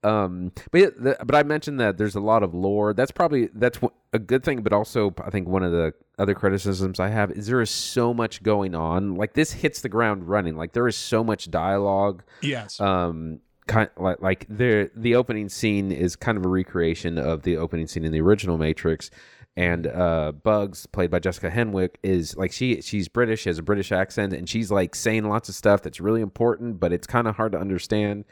[0.03, 2.93] Um, but yeah, the, but I mentioned that there's a lot of lore.
[2.93, 3.79] That's probably that's
[4.13, 7.47] a good thing, but also I think one of the other criticisms I have is
[7.47, 9.15] there is so much going on.
[9.15, 10.55] Like this hits the ground running.
[10.55, 12.79] Like there is so much dialogue yes.
[12.79, 17.55] um kind like like the the opening scene is kind of a recreation of the
[17.57, 19.09] opening scene in the original Matrix
[19.55, 23.63] and uh Bugs played by Jessica Henwick is like she she's British she has a
[23.63, 27.27] British accent and she's like saying lots of stuff that's really important but it's kind
[27.27, 28.25] of hard to understand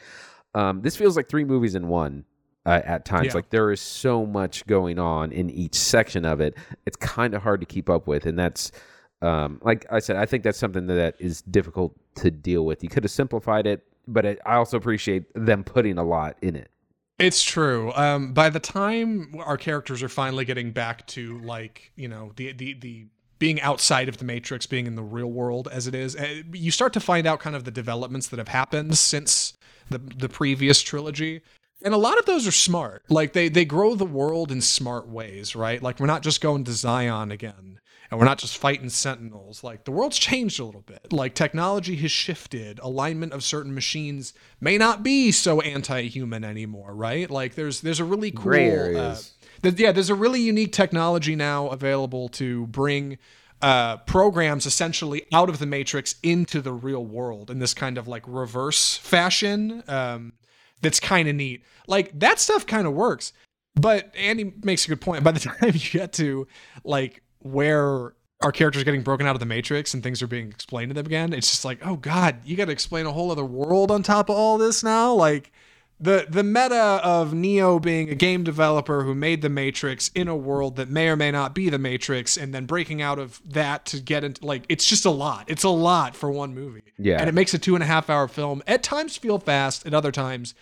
[0.56, 2.26] um this feels like three movies in one
[2.66, 3.34] uh, at times Yeah.
[3.36, 7.42] like there is so much going on in each section of it it's kind of
[7.44, 8.72] hard to keep up with and that's
[9.20, 12.84] um, like I said, I think that's something that is difficult to deal with.
[12.84, 16.56] You could have simplified it, but it, I also appreciate them putting a lot in
[16.56, 16.72] it.
[17.20, 17.92] It's true.
[17.96, 22.54] Um, by the time our characters are finally getting back to like you know the
[22.54, 23.08] the the
[23.40, 26.72] being outside of the matrix, being in the real world as it is, uh, you
[26.72, 29.54] start to find out kind of the developments that have happened since
[29.90, 31.42] the the previous trilogy.
[31.84, 33.04] And a lot of those are smart.
[33.10, 35.82] Like they they grow the world in smart ways, right?
[35.82, 39.64] Like we're not just going to Zion again and we're not just fighting sentinels.
[39.64, 41.12] Like the world's changed a little bit.
[41.12, 42.80] Like technology has shifted.
[42.80, 47.30] Alignment of certain machines may not be so anti-human anymore, right?
[47.30, 49.16] Like there's there's a really cool Gray uh,
[49.62, 53.18] th- yeah, there's a really unique technology now available to bring
[53.62, 58.08] uh, programs essentially out of the matrix into the real world in this kind of
[58.08, 59.84] like reverse fashion.
[59.88, 60.34] Um,
[60.82, 61.64] that's kind of neat.
[61.88, 63.34] Like that stuff kind of works.
[63.76, 65.24] But Andy makes a good point.
[65.24, 66.48] By the time you get to
[66.84, 70.90] like where our characters getting broken out of the matrix and things are being explained
[70.90, 73.46] to them again, it's just like, oh god, you got to explain a whole other
[73.46, 75.14] world on top of all this now.
[75.14, 75.52] Like
[76.00, 80.36] the the meta of Neo being a game developer who made the Matrix in a
[80.36, 83.86] world that may or may not be the Matrix, and then breaking out of that
[83.88, 85.46] to get into like it's just a lot.
[85.48, 86.84] It's a lot for one movie.
[87.00, 87.20] Yeah.
[87.20, 88.62] and it makes a two and a half hour film.
[88.68, 90.54] At times feel fast, at other times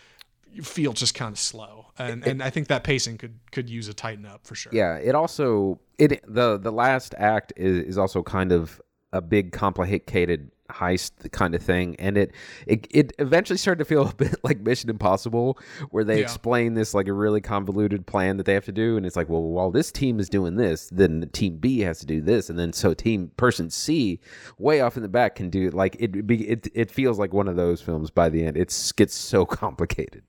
[0.64, 1.88] feel just kind of slow.
[1.98, 4.72] And and I think that pacing could could use a tighten up for sure.
[4.74, 8.82] Yeah, it also it the the last act is, is also kind of
[9.14, 12.32] a big complicated heist kind of thing and it,
[12.66, 15.60] it it eventually started to feel a bit like mission impossible
[15.92, 16.24] where they Yeah.
[16.24, 19.30] explain this like a really convoluted plan that they have to do and it's like
[19.30, 22.58] well while this team is doing this then team b has to do this and
[22.58, 24.20] then so team person c
[24.58, 27.48] way off in the back can do like it be it, it feels like one
[27.48, 30.24] of those films by the end it's gets so complicated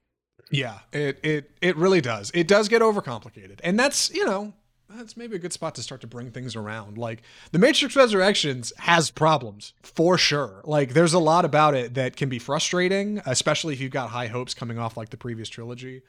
[0.50, 2.30] Yeah, it it it really does.
[2.35, 4.52] It does get overcomplicated, and that's you know
[4.88, 6.98] that's maybe a good spot to start to bring things around.
[6.98, 10.61] Like the Matrix Resurrections has problems for sure.
[10.64, 14.28] Like there's a lot about it that can be frustrating, especially if you've got high
[14.28, 16.02] hopes coming off like the previous trilogy.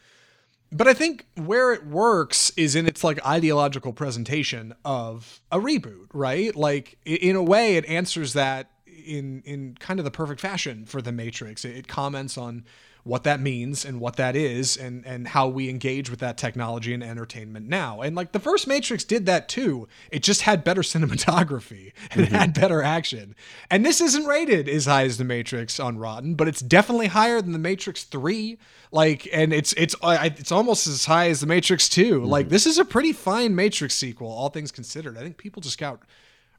[0.71, 6.07] But I think where it works is in its like ideological presentation of a reboot,
[6.13, 6.55] right?
[6.55, 11.01] Like in a way, it answers that in in kind of the perfect fashion for
[11.01, 11.65] the Matrix.
[11.65, 12.65] It comments on
[13.07, 16.93] what that means and what that is and and how we engage with that technology
[16.93, 18.01] and entertainment now.
[18.01, 19.87] And like the first Matrix did that too.
[20.11, 22.35] It just had better cinematography and mm-hmm.
[22.35, 23.35] it had better action.
[23.71, 27.41] And this isn't rated as high as the Matrix on Rotten, but it's definitely higher
[27.41, 28.57] than the Matrix 3.
[28.91, 32.19] Like and it's it's it's almost as high as the Matrix 2.
[32.21, 32.25] Mm-hmm.
[32.25, 35.17] Like this is a pretty fine Matrix sequel all things considered.
[35.17, 36.01] I think people just got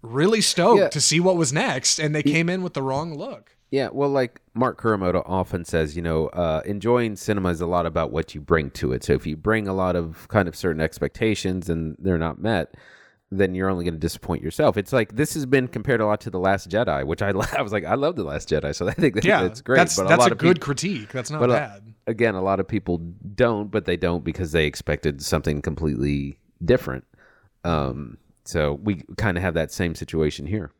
[0.00, 0.88] really stoked yeah.
[0.88, 3.54] to see what was next and they came in with the wrong look.
[3.70, 7.84] Yeah, well, like Mark Kermode often says, you know, uh, enjoying cinema is a lot
[7.84, 9.04] about what you bring to it.
[9.04, 12.74] So if you bring a lot of kind of certain expectations and they're not met,
[13.30, 14.78] then you're only going to disappoint yourself.
[14.78, 17.62] It's like this has been compared a lot to the Last Jedi, which I I
[17.62, 19.76] was like I love the Last Jedi, so I think that, yeah, that's great.
[19.76, 21.12] That's, but that's a, lot a good people, critique.
[21.12, 21.94] That's not bad.
[22.06, 22.98] A, again, a lot of people
[23.34, 27.04] don't, but they don't because they expected something completely different.
[27.64, 30.72] Um, so we kind of have that same situation here.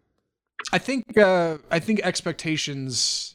[0.73, 3.35] I think uh, I think expectations.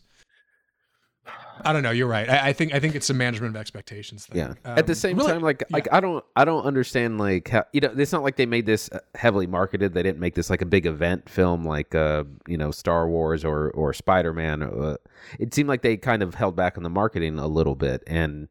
[1.65, 1.91] I don't know.
[1.91, 2.27] You're right.
[2.29, 4.37] I, I, think I think it's a management of expectations thing.
[4.39, 4.53] Yeah.
[4.65, 5.67] Um, At the same really, time, like yeah.
[5.71, 8.65] like I don't I don't understand like how you know it's not like they made
[8.65, 9.93] this uh, heavily marketed.
[9.93, 13.45] They didn't make this like a big event film like uh you know Star Wars
[13.45, 14.63] or or Spider Man.
[14.63, 14.97] Uh,
[15.39, 18.47] it seemed like they kind of held back on the marketing a little bit, and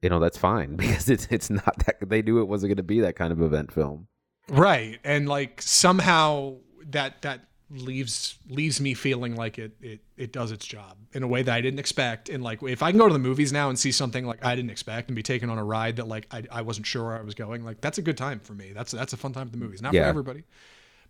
[0.00, 2.82] you know that's fine because it's it's not that they knew it wasn't going to
[2.82, 4.08] be that kind of event film.
[4.48, 6.56] Right, and like somehow
[6.90, 11.26] that that leaves leaves me feeling like it it it does its job in a
[11.26, 12.28] way that I didn't expect.
[12.28, 14.54] And like if I can go to the movies now and see something like I
[14.54, 17.18] didn't expect and be taken on a ride that like I, I wasn't sure where
[17.18, 18.72] I was going, like that's a good time for me.
[18.72, 19.82] That's that's a fun time at the movies.
[19.82, 20.04] Not yeah.
[20.04, 20.44] for everybody,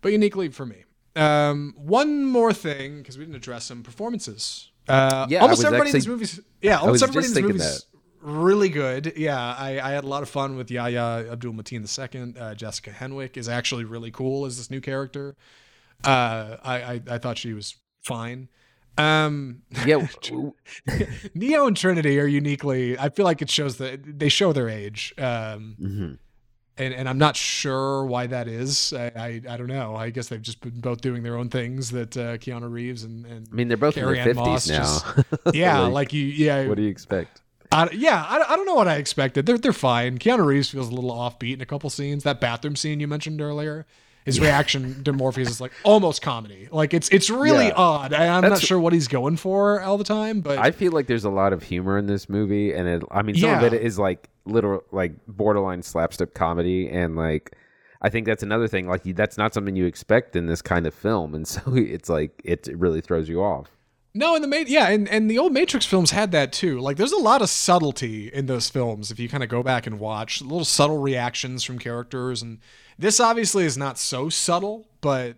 [0.01, 0.83] but uniquely for me.
[1.15, 4.71] Um, one more thing because we didn't address some performances.
[4.87, 6.39] Uh, yeah, almost everybody actually, in these movies.
[6.61, 7.85] Yeah, almost everybody in these movies.
[8.21, 9.13] Really good.
[9.15, 12.39] Yeah, I, I had a lot of fun with Yahya Abdul Mateen II.
[12.39, 15.35] Uh, Jessica Henwick is actually really cool as this new character.
[16.03, 18.49] Uh, I, I, I thought she was fine.
[18.97, 20.07] Um, yeah,
[21.35, 22.97] Neo and Trinity are uniquely.
[22.97, 25.13] I feel like it shows that they show their age.
[25.17, 26.13] Um, mm-hmm.
[26.77, 28.93] and and I'm not sure why that is.
[28.93, 29.95] I, I, I don't know.
[29.95, 31.91] I guess they've just been both doing their own things.
[31.91, 34.79] That uh, Keanu Reeves and, and I mean they're both Carrie in their fifties now.
[34.79, 35.05] Just,
[35.53, 36.25] yeah, like, like, you.
[36.25, 36.67] Yeah.
[36.67, 37.41] What do you expect?
[37.71, 39.45] I, yeah, I, I don't know what I expected.
[39.45, 40.17] They're they're fine.
[40.17, 42.23] Keanu Reeves feels a little offbeat in a couple scenes.
[42.23, 43.85] That bathroom scene you mentioned earlier
[44.27, 46.67] his reaction to Morpheus is like almost comedy.
[46.71, 47.73] Like it's it's really yeah.
[47.75, 48.13] odd.
[48.13, 51.07] I, am not sure what he's going for all the time, but I feel like
[51.07, 53.61] there's a lot of humor in this movie, and it, I mean, some yeah.
[53.61, 57.55] of it is like literal, like borderline slapstick comedy, and like
[58.01, 58.87] I think that's another thing.
[58.87, 62.41] Like that's not something you expect in this kind of film, and so it's like
[62.43, 63.71] it, it really throws you off.
[64.13, 66.79] No, and the Ma- yeah, and, and the old Matrix films had that too.
[66.79, 69.85] Like, there's a lot of subtlety in those films if you kind of go back
[69.85, 72.57] and watch little subtle reactions from characters, and
[72.97, 75.35] this obviously is not so subtle, but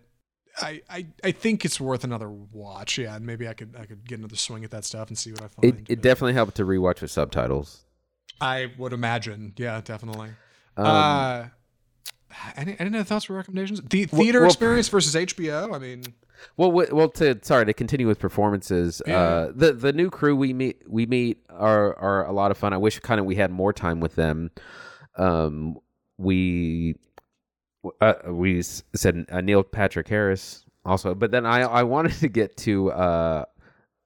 [0.60, 2.98] I, I I think it's worth another watch.
[2.98, 5.32] Yeah, and maybe I could I could get another swing at that stuff and see
[5.32, 5.64] what I find.
[5.88, 7.84] It, it definitely helped to rewatch with subtitles.
[8.40, 9.52] I would imagine.
[9.56, 10.30] Yeah, definitely.
[10.76, 11.44] Um, uh,
[12.56, 13.80] any any other thoughts or recommendations?
[13.82, 15.74] The theater well, experience versus HBO.
[15.74, 16.04] I mean,
[16.56, 19.02] well, well, to sorry to continue with performances.
[19.06, 19.18] Yeah.
[19.18, 22.72] Uh, the the new crew we meet we meet are are a lot of fun.
[22.72, 24.50] I wish kind of we had more time with them.
[25.16, 25.78] Um,
[26.16, 26.96] we
[28.00, 32.56] uh, we said uh, Neil Patrick Harris also, but then I I wanted to get
[32.58, 33.44] to uh,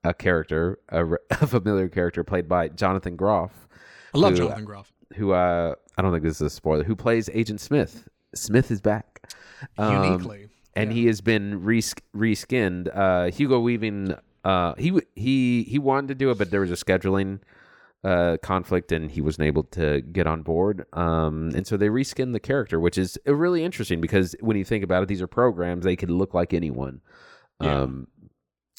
[0.05, 3.69] a character, a, a, familiar character played by Jonathan Groff.
[4.15, 4.93] I love who, Jonathan Groff.
[5.15, 6.85] Who uh, I don't think this is a spoiler.
[6.85, 8.09] Who plays Agent Smith?
[8.35, 9.31] Smith is back.
[9.79, 10.49] Um, Uniquely.
[10.77, 10.95] And yeah.
[10.95, 12.95] he has been res- reskinned.
[12.95, 14.15] Uh, Hugo Weaving.
[14.45, 17.41] Uh, he he he wanted to do it, but there was a scheduling
[18.05, 20.85] uh, conflict and he wasn't able to get on board.
[20.93, 24.85] Um, and so they reskinned the character, which is really interesting because when you think
[24.85, 27.01] about it, these are programs, they could look like anyone.
[27.61, 27.83] Yeah.
[27.83, 28.09] Um,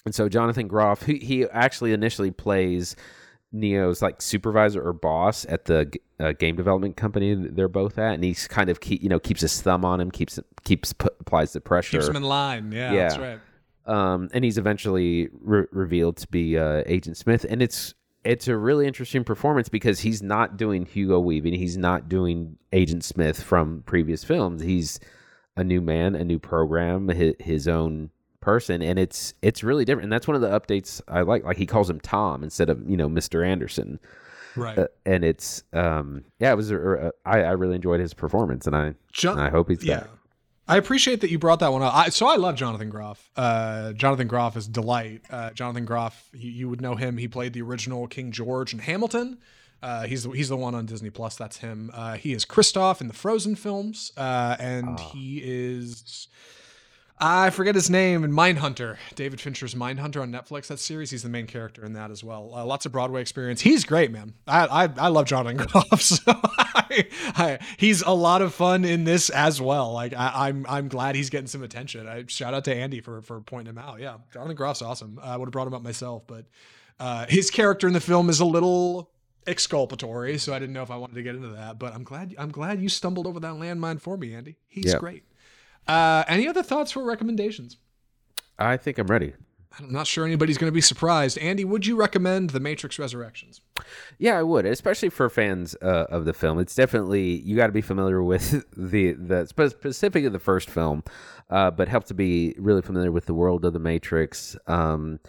[0.05, 2.95] and so Jonathan Groff, he, he actually initially plays
[3.51, 8.23] Neo's like supervisor or boss at the uh, game development company they're both at, and
[8.23, 11.61] he's kind of keep, you know keeps his thumb on him, keeps keeps applies the
[11.61, 12.71] pressure, keeps him in line.
[12.71, 13.09] Yeah, yeah.
[13.09, 13.39] that's right.
[13.87, 17.93] Um, and he's eventually re- revealed to be uh, Agent Smith, and it's
[18.25, 23.03] it's a really interesting performance because he's not doing Hugo Weaving, he's not doing Agent
[23.03, 24.61] Smith from previous films.
[24.61, 24.99] He's
[25.55, 28.09] a new man, a new program, his, his own
[28.41, 30.05] person, and it's it's really different.
[30.05, 31.43] And that's one of the updates I like.
[31.43, 33.99] Like he calls him Tom instead of you know Mister Anderson.
[34.55, 34.77] Right.
[34.77, 38.67] Uh, and it's um yeah, it was a, a, I, I really enjoyed his performance,
[38.67, 40.01] and I John- I hope he's yeah.
[40.01, 40.09] back.
[40.67, 41.93] I appreciate that you brought that one up.
[41.95, 43.29] I, so I love Jonathan Groff.
[43.35, 45.21] Uh, Jonathan Groff is delight.
[45.29, 47.17] Uh, Jonathan Groff, you, you would know him.
[47.17, 49.37] He played the original King George in Hamilton.
[49.83, 51.35] Uh, he's the, he's the one on Disney Plus.
[51.35, 51.91] That's him.
[51.93, 55.09] Uh, he is Kristoff in the Frozen films, uh, and Ah.
[55.13, 56.27] he is
[57.17, 58.97] I forget his name in Mindhunter.
[59.15, 60.67] David Fincher's Mindhunter on Netflix.
[60.67, 61.11] That series.
[61.11, 62.51] He's the main character in that as well.
[62.53, 63.61] Uh, lots of Broadway experience.
[63.61, 64.33] He's great, man.
[64.47, 66.01] I I, I love Jonathan Groff.
[66.01, 69.93] So I, I, he's a lot of fun in this as well.
[69.93, 72.05] Like I, I'm I'm glad he's getting some attention.
[72.07, 73.99] I shout out to Andy for for pointing him out.
[74.01, 75.17] Yeah, Jonathan Groff's awesome.
[75.23, 76.45] I would have brought him up myself, but
[76.99, 79.09] uh, his character in the film is a little
[79.47, 81.79] exculpatory, so I didn't know if I wanted to get into that.
[81.79, 84.57] But I'm glad I'm glad you stumbled over that landmine for me, Andy.
[84.67, 84.99] He's Yep.
[84.99, 85.23] great.
[85.87, 87.77] Uh, any other thoughts for recommendations?
[88.57, 89.33] I think I'm ready.
[89.79, 91.37] I'm not sure anybody's going to be surprised.
[91.37, 93.59] Andy, would you recommend The Matrix Resurrections?
[94.17, 96.59] Yeah, I would, especially for fans uh, of the film.
[96.59, 101.03] It's definitely you got to be familiar with the the spe- specifically the first film,
[101.49, 104.55] uh, but help to be really familiar with the world of the Matrix.
[104.67, 105.19] Um,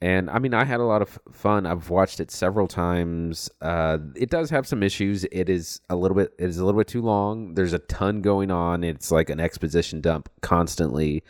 [0.00, 1.64] and I mean, I had a lot of fun.
[1.64, 3.48] I've watched it several times.
[3.62, 5.24] Uh, it does have some issues.
[5.32, 6.34] It is a little bit.
[6.38, 7.54] It is a little bit too long.
[7.54, 8.84] There's a ton going on.
[8.84, 11.22] It's like an exposition dump constantly.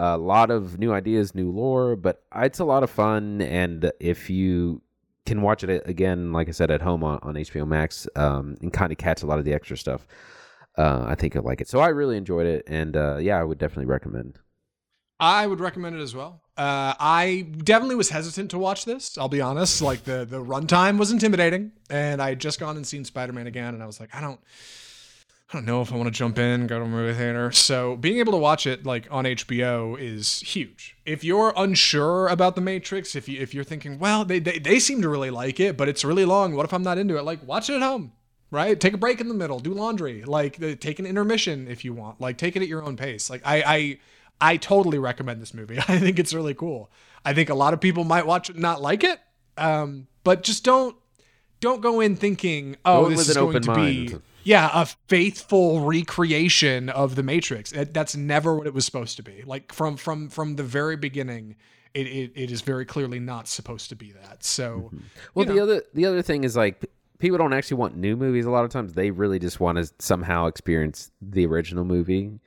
[0.00, 3.40] A lot of new ideas, new lore, but it's a lot of fun.
[3.40, 4.82] And if you
[5.24, 8.72] can watch it again, like I said, at home on, on HBO Max, um, and
[8.72, 10.08] kind of catch a lot of the extra stuff.
[10.76, 11.68] Uh, I think you'll like it.
[11.68, 14.40] So I really enjoyed it, and uh, yeah, I would definitely recommend.
[15.20, 16.42] I would recommend it as well.
[16.58, 19.16] Uh, I definitely was hesitant to watch this.
[19.16, 19.80] I'll be honest.
[19.80, 23.46] Like the the runtime was intimidating, and I had just gone and seen Spider Man
[23.46, 24.40] again, and I was like, I don't,
[25.50, 27.52] I don't know if I want to jump in, go to a movie theater.
[27.52, 30.96] So being able to watch it like on HBO is huge.
[31.06, 34.80] If you're unsure about the Matrix, if you if you're thinking, well, they they, they
[34.80, 36.56] seem to really like it, but it's really long.
[36.56, 37.22] What if I'm not into it?
[37.22, 38.12] Like, watch it at home.
[38.50, 41.84] Right, take a break in the middle, do laundry, like uh, take an intermission if
[41.84, 43.28] you want, like take it at your own pace.
[43.28, 43.98] Like I, I
[44.40, 45.78] I totally recommend this movie.
[45.88, 46.90] I think it's really cool.
[47.24, 49.18] I think a lot of people might watch it and not like it,
[49.56, 50.96] um, but just don't
[51.60, 54.86] don't go in thinking, oh, Go this is an going open to be yeah a
[55.08, 57.72] faithful recreation of the Matrix.
[57.72, 59.42] It- that's never what it was supposed to be.
[59.44, 61.56] Like from from from the very beginning,
[61.94, 64.44] it it, it is very clearly not supposed to be that.
[64.44, 64.92] So
[65.34, 66.84] Well, you the other the other thing is like
[67.18, 68.46] people don't actually want new movies.
[68.46, 72.38] A lot of times, they really just want to somehow experience the original movie,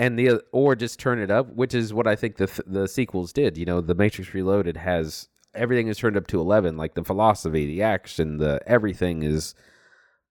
[0.00, 3.34] and the or just turn it up, which is what I think the the sequels
[3.34, 3.58] did.
[3.58, 7.66] You know, the Matrix Reloaded has everything is turned up to eleven, like the philosophy,
[7.66, 9.54] the action, the everything is,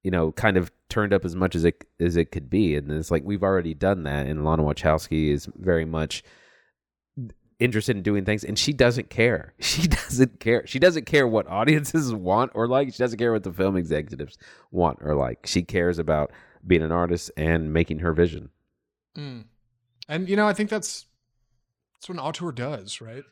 [0.02, 2.76] you know, kind of turned up as much as it as it could be.
[2.76, 6.24] And it's like we've already done that, and Lana Wachowski is very much
[7.60, 11.46] interested in doing things and she doesn't care she doesn't care she doesn't care what
[11.50, 14.38] audiences want or like she doesn't care what the film executives
[14.72, 16.32] want or like she cares about
[16.66, 18.50] being an artist and making her vision
[19.18, 19.44] mm.
[20.10, 21.06] And you know I think that's
[21.94, 23.24] that's what an auteur does, right?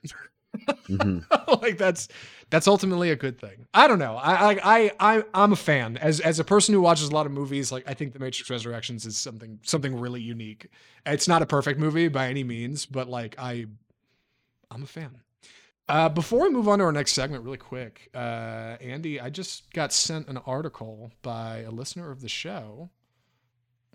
[0.88, 1.62] Mhm.
[1.62, 2.08] like that's
[2.50, 3.68] that's ultimately a good thing.
[3.74, 4.16] I don't know.
[4.16, 7.26] I I I I- I'm a fan as as a person who watches a lot
[7.26, 7.72] of movies.
[7.72, 10.70] Like I think The Matrix Resurrections is something something really unique.
[11.06, 13.66] It's not a perfect movie by any means, but like I
[14.72, 15.20] I'm a fan.
[15.90, 19.72] Uh, before we move on to our next segment, really quick, uh, Andy, I just
[19.72, 22.90] got sent an article by a listener of the show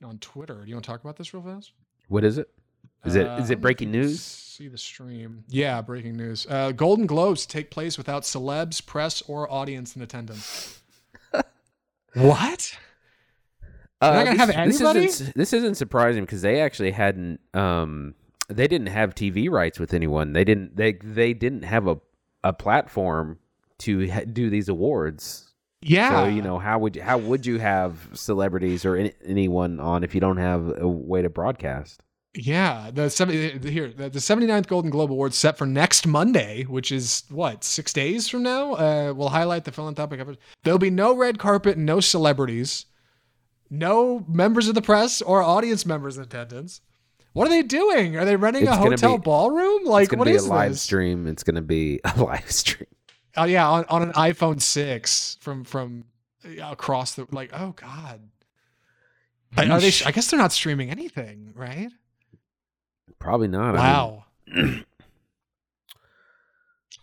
[0.03, 0.63] on Twitter.
[0.63, 1.73] Do you want to talk about this real fast?
[2.09, 2.49] what is it
[3.05, 4.21] is it Uh, is it breaking if you can news
[4.53, 5.45] See the stream.
[5.49, 6.47] Yeah, breaking news.
[6.49, 10.83] Uh, Golden Globes take place without celebs, press, or audience in attendance.
[12.15, 12.77] what?
[14.03, 15.01] uh, not gonna have anybody?
[15.01, 18.15] this isn't, this isn't surprising because they actually hadn't um
[18.49, 21.97] they didn't have tv rights with anyone they didn't they they didn't have a
[22.45, 23.39] a platform
[23.79, 25.51] to ha- do these awards
[25.81, 26.25] Yeah.
[26.25, 30.05] So you know how would you, how would you have celebrities or any, anyone on
[30.05, 32.03] if you don't have a way to broadcast?
[32.35, 36.91] Yeah, the 70, here the, the 79th Golden Globe Awards set for next Monday, which
[36.91, 38.73] is what six days from now.
[38.73, 40.39] Uh, will highlight the philanthropic efforts.
[40.65, 42.87] There'll be no red carpet, no celebrities,
[43.69, 46.81] no members of the press or audience members in attendance.
[47.35, 48.17] What are they doing?
[48.17, 49.85] Are they renting It's a hotel be- ballroom?
[49.85, 50.83] Like it's gonna what be is a live this?
[50.83, 51.27] stream.
[51.27, 52.87] It's gonna be a live stream.
[53.37, 56.05] Oh yeah, on, on an iPhone six from from
[56.63, 57.51] across the like.
[57.53, 58.21] Oh god.
[59.57, 59.93] Are they?
[60.07, 61.91] I guess they're not streaming anything, right?
[63.19, 63.77] Probably not.
[63.77, 64.85] I mean, Wow.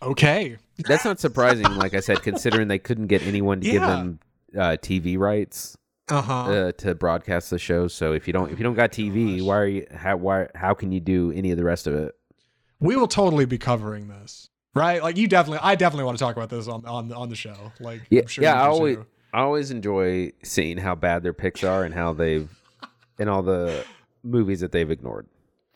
[0.02, 0.56] okay.
[0.86, 1.66] that's not surprising.
[1.76, 4.18] like I said, considering they couldn't get anyone to give them
[4.56, 5.76] uh, TV rights
[6.08, 6.32] Uh-huh.
[6.34, 7.88] uh, to broadcast the show.
[7.88, 10.74] So if you don't if you don't got TV, why are you how why how
[10.74, 12.14] can you do any of the rest of it?
[12.82, 15.02] we will totally be covering this, right?
[15.02, 17.72] Like you definitely, I definitely want to talk about this on on on the show.
[17.78, 19.06] Like, Yeah, sure yeah, I always- too.
[19.32, 22.48] I always enjoy seeing how bad their picks are and how they've
[23.18, 23.84] and all the
[24.24, 25.28] movies that they've ignored.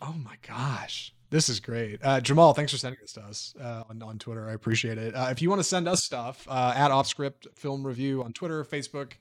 [0.03, 1.13] Oh my gosh.
[1.31, 1.99] This is great.
[2.03, 4.49] Uh, Jamal, thanks for sending this to us uh, on, on Twitter.
[4.49, 5.15] I appreciate it.
[5.15, 8.65] Uh, if you want to send us stuff, uh, at Offscript Film Review on Twitter,
[8.65, 9.13] Facebook,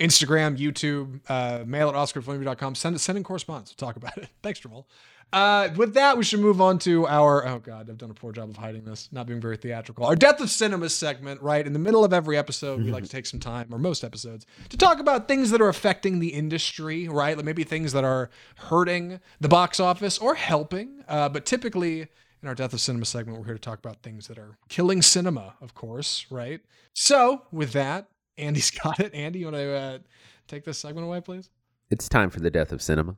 [0.00, 2.74] Instagram, YouTube, uh, mail at offscriptfilmreview.com.
[2.74, 3.74] Send, send in correspondence.
[3.78, 4.28] We'll talk about it.
[4.42, 4.86] Thanks, Jamal.
[5.32, 7.46] Uh, with that, we should move on to our.
[7.46, 10.04] Oh God, I've done a poor job of hiding this, not being very theatrical.
[10.04, 13.08] Our Death of Cinema segment, right in the middle of every episode, we like to
[13.08, 17.08] take some time, or most episodes, to talk about things that are affecting the industry,
[17.08, 17.36] right?
[17.36, 21.02] Like maybe things that are hurting the box office or helping.
[21.08, 22.08] Uh, but typically,
[22.42, 25.00] in our Death of Cinema segment, we're here to talk about things that are killing
[25.00, 26.60] cinema, of course, right?
[26.92, 29.14] So, with that, Andy's got it.
[29.14, 29.98] Andy, you want to uh,
[30.46, 31.48] take this segment away, please?
[31.90, 33.16] It's time for the death of cinema.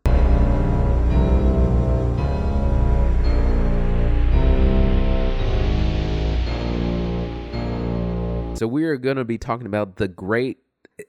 [8.55, 10.59] So we are going to be talking about the great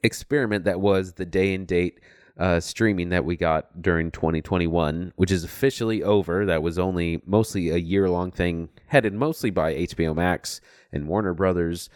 [0.01, 1.99] experiment that was the day and date
[2.39, 6.47] uh, streaming that we got during 2021, which is officially over.
[6.47, 10.59] That was only mostly a year long thing, headed mostly by HBO Max
[10.91, 11.87] and Warner Brothers,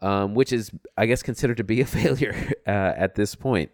[0.00, 2.34] um, which is, I guess, considered to be a failure
[2.66, 3.72] uh, at this point.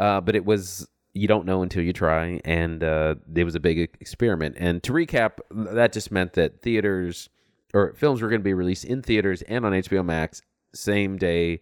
[0.00, 3.60] Uh, but it was you don't know until you try, and uh, it was a
[3.60, 4.56] big experiment.
[4.58, 7.28] And to recap, that just meant that theaters
[7.72, 10.42] or films were going to be released in theaters and on HBO Max
[10.74, 11.60] same day,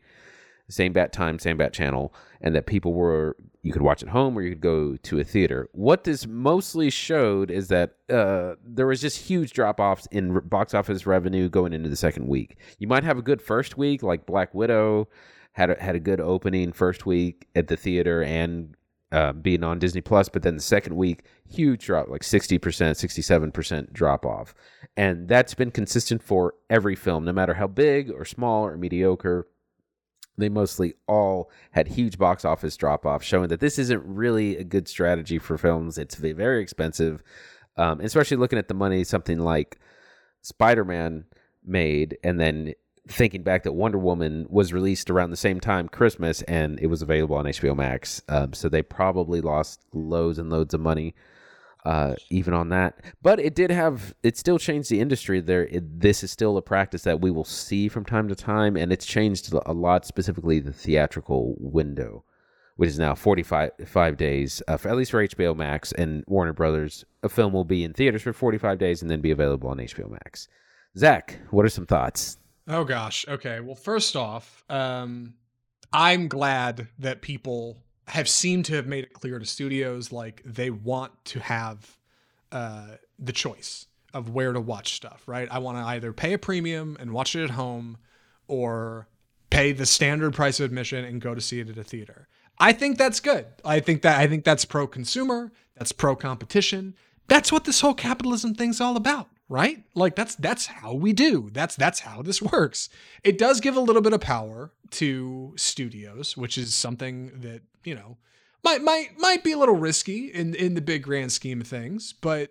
[0.68, 4.36] same bat time, same bat channel, and that people were you could watch at home
[4.36, 5.68] or you could go to a theater.
[5.72, 10.74] What this mostly showed is that uh, there was just huge drop offs in box
[10.74, 12.56] office revenue going into the second week.
[12.78, 15.08] You might have a good first week, like Black Widow
[15.52, 18.74] had a, had a good opening first week at the theater and
[19.12, 23.92] uh, being on Disney Plus, but then the second week, huge drop, like 60%, 67%
[23.92, 24.54] drop off.
[24.96, 29.46] And that's been consistent for every film, no matter how big or small or mediocre.
[30.38, 34.64] They mostly all had huge box office drop off, showing that this isn't really a
[34.64, 35.98] good strategy for films.
[35.98, 37.22] It's very expensive,
[37.76, 39.78] um, especially looking at the money something like
[40.40, 41.26] Spider Man
[41.62, 42.72] made, and then
[43.08, 47.02] thinking back that Wonder Woman was released around the same time Christmas and it was
[47.02, 48.22] available on HBO Max.
[48.28, 51.14] Um, so they probably lost loads and loads of money
[51.84, 53.00] uh, even on that.
[53.22, 55.40] But it did have it still changed the industry.
[55.40, 58.76] There, it, this is still a practice that we will see from time to time,
[58.76, 60.06] and it's changed a lot.
[60.06, 62.24] Specifically, the theatrical window,
[62.76, 66.24] which is now forty five five days, uh, for, at least for HBO Max and
[66.26, 67.04] Warner Brothers.
[67.22, 69.78] A film will be in theaters for forty five days and then be available on
[69.78, 70.48] HBO Max.
[70.96, 72.38] Zach, what are some thoughts?
[72.68, 73.24] Oh gosh.
[73.28, 73.60] Okay.
[73.60, 75.34] Well, first off, um,
[75.92, 80.70] I'm glad that people have seemed to have made it clear to studios like they
[80.70, 81.96] want to have
[82.50, 85.22] uh, the choice of where to watch stuff.
[85.26, 85.48] Right.
[85.50, 87.98] I want to either pay a premium and watch it at home,
[88.48, 89.08] or
[89.50, 92.28] pay the standard price of admission and go to see it at a theater.
[92.58, 93.46] I think that's good.
[93.64, 95.52] I think that I think that's pro consumer.
[95.76, 96.94] That's pro competition.
[97.28, 99.84] That's what this whole capitalism thing's all about right?
[99.94, 101.50] Like that's that's how we do.
[101.52, 102.88] That's that's how this works.
[103.22, 107.94] It does give a little bit of power to studios, which is something that, you
[107.94, 108.16] know,
[108.64, 112.14] might might might be a little risky in in the big grand scheme of things,
[112.14, 112.50] but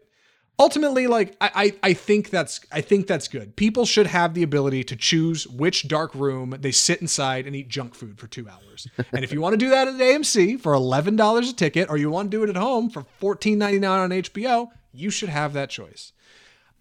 [0.59, 4.43] ultimately like I, I i think that's i think that's good people should have the
[4.43, 8.47] ability to choose which dark room they sit inside and eat junk food for two
[8.47, 11.97] hours and if you want to do that at amc for $11 a ticket or
[11.97, 15.69] you want to do it at home for $14.99 on hbo you should have that
[15.69, 16.11] choice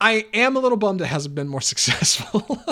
[0.00, 2.62] I am a little bummed it hasn't been more successful.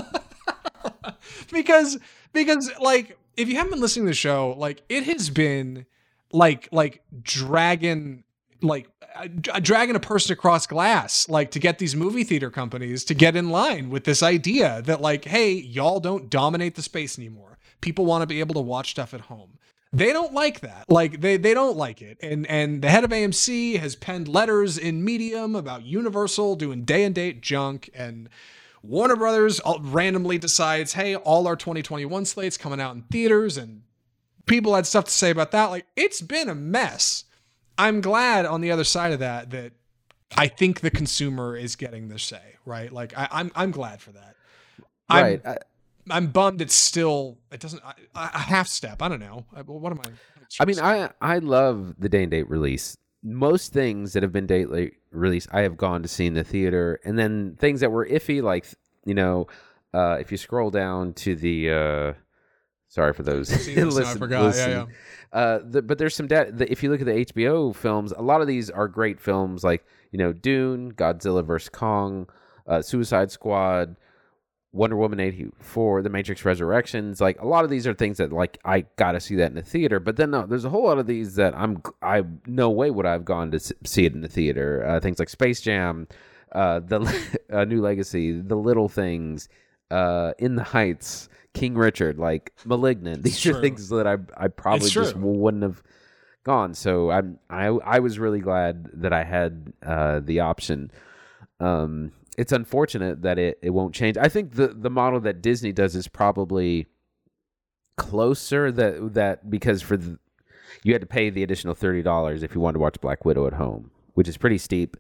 [1.53, 1.99] because
[2.33, 5.87] because like if you haven't been listening to the show, like it has been
[6.33, 8.25] like like dragging
[8.61, 9.29] like uh,
[9.61, 13.51] dragging a person across glass like to get these movie theater companies to get in
[13.51, 18.23] line with this idea that like hey y'all don't dominate the space anymore people want
[18.23, 19.59] to be able to watch stuff at home
[19.93, 20.85] they don't like that.
[20.89, 22.19] Like they they don't like it.
[22.23, 27.05] And and the head of AMC has penned letters in Medium about Universal doing day
[27.05, 28.29] and date junk and
[28.83, 33.83] Warner Brothers randomly decides hey all our 2021 slates coming out in theaters and
[34.47, 35.67] people had stuff to say about that.
[35.67, 37.25] Like it's been a mess.
[37.77, 39.73] I'm glad on the other side of that that
[40.37, 42.93] I think the consumer is getting their say right?
[42.93, 44.37] Like I, am I'm, I'm glad for that.
[45.11, 45.41] Right.
[45.45, 45.57] I'm,
[46.11, 47.83] I'm bummed it's still it doesn't
[48.15, 49.03] a half step.
[49.03, 49.47] I don't know.
[49.67, 50.11] What am I?
[50.61, 52.97] I mean, I I love the day and date release.
[53.23, 56.45] Most things that have been date late release, I have gone to see in the
[56.45, 58.67] theater, and then things that were iffy, like
[59.05, 59.49] you know,
[59.93, 61.71] uh, if you scroll down to the.
[61.71, 62.13] Uh,
[62.89, 63.51] sorry for those.
[63.77, 64.45] listen, I forgot.
[64.45, 64.71] Listen.
[64.71, 65.39] Yeah, yeah.
[65.39, 66.53] Uh, the, but there's some data.
[66.53, 69.65] The, if you look at the HBO films, a lot of these are great films,
[69.65, 72.29] like you know, Dune, Godzilla vs Kong,
[72.67, 73.97] uh, Suicide Squad
[74.73, 78.59] Wonder Woman 84, The Matrix Resurrections, like a lot of these are things that like
[78.65, 80.99] I got to see that in the theater, but then no, there's a whole lot
[80.99, 84.21] of these that I'm I no way would I have gone to see it in
[84.21, 84.85] the theater.
[84.87, 86.07] Uh, things like Space Jam,
[86.53, 89.49] uh, the uh, New Legacy, The Little Things,
[89.91, 93.23] uh, In the Heights, King Richard, like Malignant.
[93.25, 93.63] These are true.
[93.63, 95.83] things that I I probably just wouldn't have
[96.45, 96.75] gone.
[96.75, 100.91] So I'm I I was really glad that I had uh, the option.
[101.59, 104.17] Um, it's unfortunate that it, it won't change.
[104.17, 106.87] I think the the model that Disney does is probably
[107.97, 110.19] closer that that because for the,
[110.85, 113.49] you had to pay the additional thirty dollars if you wanted to watch Black Widow
[113.49, 114.97] at home, which is pretty steep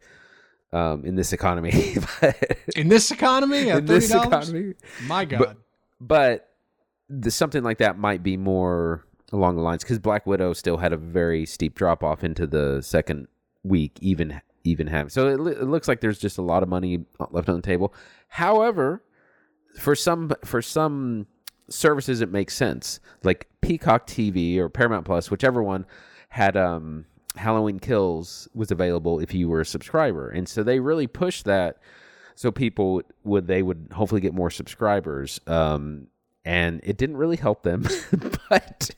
[0.72, 1.97] um, in this economy.
[2.20, 4.26] but In this economy, at in this $30?
[4.26, 4.74] economy,
[5.07, 5.57] My God.
[6.01, 6.49] but
[7.09, 10.93] the, something like that might be more along the lines because Black Widow still had
[10.93, 13.28] a very steep drop off into the second
[13.62, 15.12] week, even even have.
[15.12, 17.94] So it, it looks like there's just a lot of money left on the table.
[18.28, 19.02] However,
[19.78, 21.26] for some for some
[21.68, 23.00] services, it makes sense.
[23.22, 25.86] Like Peacock TV or Paramount Plus, whichever one
[26.30, 27.06] had um,
[27.36, 31.78] Halloween Kills was available if you were a subscriber, and so they really pushed that
[32.38, 36.06] so people would they would hopefully get more subscribers um
[36.49, 37.86] and it didn't really help them
[38.49, 38.90] but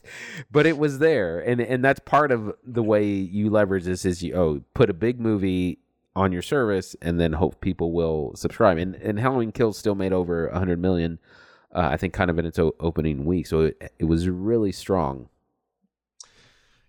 [0.53, 1.41] but it was there.
[1.41, 4.95] And and that's part of the way you leverage this is you oh put a
[4.95, 5.81] big movie
[6.15, 8.79] on your service and then hope people will subscribe.
[8.79, 11.19] And and Halloween Kills still made over 100 million
[11.75, 13.49] uh, I think kind of in its opening week.
[13.49, 15.29] So it, it was really strong.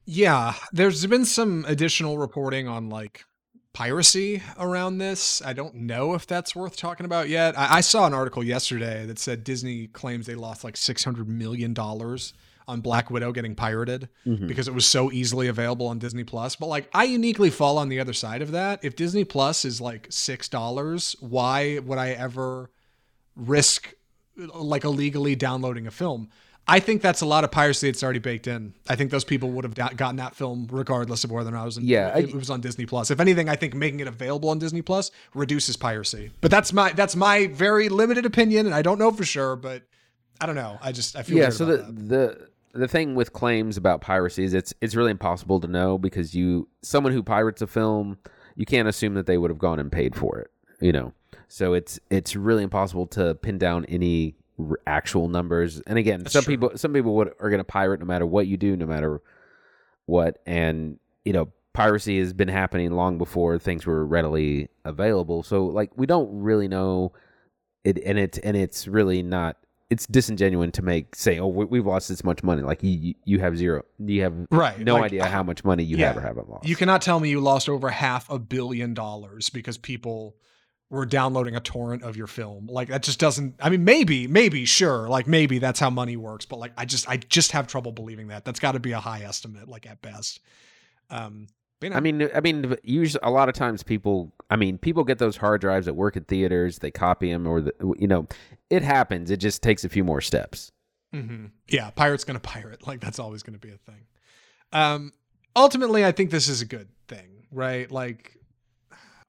[0.05, 3.25] Yeah, there's been some additional reporting on like
[3.73, 5.41] piracy around this.
[5.41, 7.57] I don't know if that's worth talking about yet.
[7.57, 11.27] I, I saw an article yesterday that said Disney claims they lost like six hundred
[11.27, 12.33] million dollars
[12.67, 14.47] on Black Widow getting pirated mm-hmm.
[14.47, 16.55] because it was so easily available on Disney Plus.
[16.55, 18.79] But like, I uniquely fall on the other side of that.
[18.83, 22.69] If Disney Plus is like six dollars, why would I ever
[23.35, 23.93] risk
[24.35, 26.29] like illegally downloading a film.
[26.67, 28.73] I think that's a lot of piracy that's already baked in.
[28.87, 31.65] I think those people would have gotten that film regardless of whether or not it
[31.65, 33.11] was, in, Yeah, I- it was on Disney Plus.
[33.11, 36.31] If anything, I think making it available on Disney Plus reduces piracy.
[36.39, 39.55] But that's my that's my very limited opinion, and I don't know for sure.
[39.55, 39.83] But
[40.39, 40.77] I don't know.
[40.81, 42.09] I just I feel yeah so the, that.
[42.09, 46.33] the the thing with claims about piracy is it's it's really impossible to know because
[46.33, 48.17] you someone who pirates a film
[48.55, 50.49] you can't assume that they would have gone and paid for it
[50.79, 51.11] you know
[51.49, 54.35] so it's it's really impossible to pin down any
[54.69, 55.81] r- actual numbers.
[55.87, 56.53] And again some true.
[56.53, 59.21] people some people would are going to pirate no matter what you do no matter
[60.05, 60.39] what.
[60.45, 65.43] And you know piracy has been happening long before things were readily available.
[65.43, 67.13] So like we don't really know
[67.83, 69.57] it and it's and it's really not
[69.89, 72.61] it's disingenuous to make say oh we, we've lost this much money.
[72.61, 73.83] Like you you- you have zero.
[73.99, 76.07] You have Right, no like, idea how much money you yeah.
[76.07, 76.67] have or haven't lost.
[76.67, 80.35] You cannot tell me you lost over half a billion dollars because people
[80.91, 82.67] were downloading a torrent of your film.
[82.67, 85.07] Like that just doesn't I mean maybe, maybe, sure.
[85.07, 88.27] Like maybe that's how money works, but like I just I just have trouble believing
[88.27, 88.45] that.
[88.45, 90.41] That's got to be a high estimate like at best.
[91.09, 91.47] Um
[91.81, 95.03] you know, I mean, I mean, usually a lot of times people, I mean, people
[95.03, 98.27] get those hard drives that work at theaters, they copy them, or the, you know,
[98.69, 99.31] it happens.
[99.31, 100.71] It just takes a few more steps.
[101.11, 102.85] hmm Yeah, pirate's gonna pirate.
[102.85, 104.05] Like that's always gonna be a thing.
[104.73, 105.13] Um,
[105.55, 107.89] ultimately, I think this is a good thing, right?
[107.89, 108.37] Like,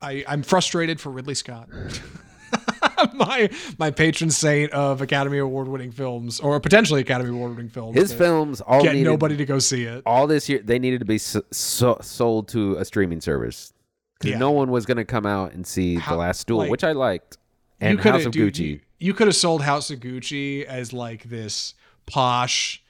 [0.03, 1.69] I I'm frustrated for Ridley Scott,
[3.15, 3.49] my
[3.79, 7.97] my patron saint of Academy Award winning films or potentially Academy Award winning films.
[7.97, 10.03] His films all get needed, nobody to go see it.
[10.07, 13.73] all this year they needed to be so, so, sold to a streaming service
[14.19, 14.39] because Yeah.
[14.39, 16.85] no one was going to come out and see How- The Last Duel, like, which
[16.85, 17.39] I liked,
[17.81, 18.61] and House of dude, Gucci.
[18.61, 21.75] You, you could have sold House of Gucci as like this
[22.07, 22.82] posh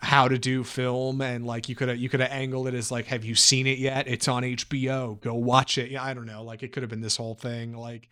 [0.00, 2.90] how to do film and like you could have you could have angled it as
[2.92, 6.26] like have you seen it yet it's on HBO go watch it yeah I don't
[6.26, 8.08] know like it could have been this whole thing like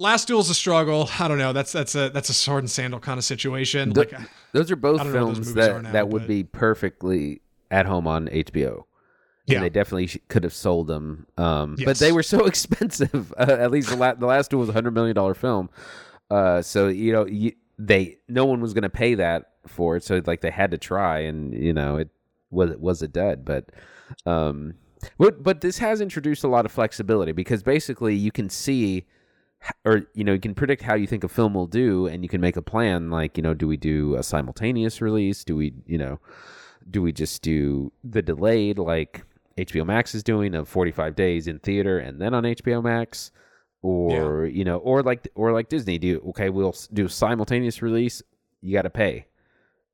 [0.00, 3.00] Last Duel's a struggle I don't know that's that's a that's a sword and sandal
[3.00, 4.14] kind of situation The- like
[4.52, 6.44] Those are both I don't know what those films that, now, that would but- be
[6.44, 8.84] perfectly at home on HBO.
[9.46, 9.56] Yeah.
[9.56, 11.26] And they definitely sh- could have sold them.
[11.38, 13.32] Um, But they were so expensive.
[13.38, 15.70] Uh, at least the, la- the last one was a $100 million film.
[16.30, 20.04] Uh, so, you know, you, they no one was going to pay that for it.
[20.04, 21.20] So, like, they had to try.
[21.20, 22.08] And, you know, it
[22.50, 23.44] was, it was a dud.
[23.44, 23.70] But,
[24.26, 24.74] um,
[25.18, 29.06] but, but this has introduced a lot of flexibility because basically you can see
[29.84, 32.28] or you know you can predict how you think a film will do and you
[32.28, 35.74] can make a plan like you know do we do a simultaneous release do we
[35.86, 36.18] you know
[36.90, 39.24] do we just do the delayed like
[39.56, 43.32] HBO Max is doing of 45 days in theater and then on HBO Max
[43.82, 48.22] or you know or like or like Disney do okay we'll do a simultaneous release
[48.60, 49.26] you got to pay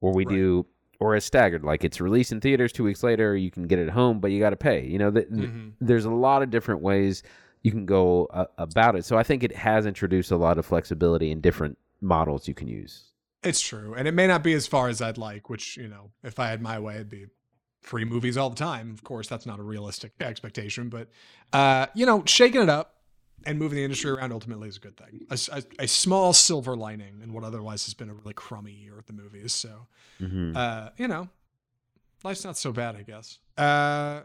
[0.04, 0.34] or we Right.
[0.36, 0.66] do
[1.00, 3.88] or as staggered like it's released in theaters 2 weeks later you can get it
[3.90, 5.72] home but you got to pay you know Mhm.
[5.80, 7.22] there's a lot of different ways
[7.62, 10.66] you can go uh, about it so I think it has introduced a lot of
[10.66, 13.10] flexibility in different models you can use.
[13.42, 15.48] It's true, and it may not be as far as I'd like.
[15.50, 17.26] Which you know, if I had my way, it'd be
[17.82, 18.90] free movies all the time.
[18.92, 21.08] Of course, that's not a realistic expectation, but
[21.52, 22.93] uh, you know, shaking it up
[23.46, 25.26] and moving the industry around ultimately is a good thing.
[25.30, 28.94] A, a, a small silver lining in what otherwise has been a really crummy year
[28.98, 29.52] at the movies.
[29.52, 29.86] So,
[30.20, 30.56] Mhm.
[30.56, 31.28] uh, you know,
[32.22, 33.38] life's not so bad, I guess.
[33.58, 34.22] Uh,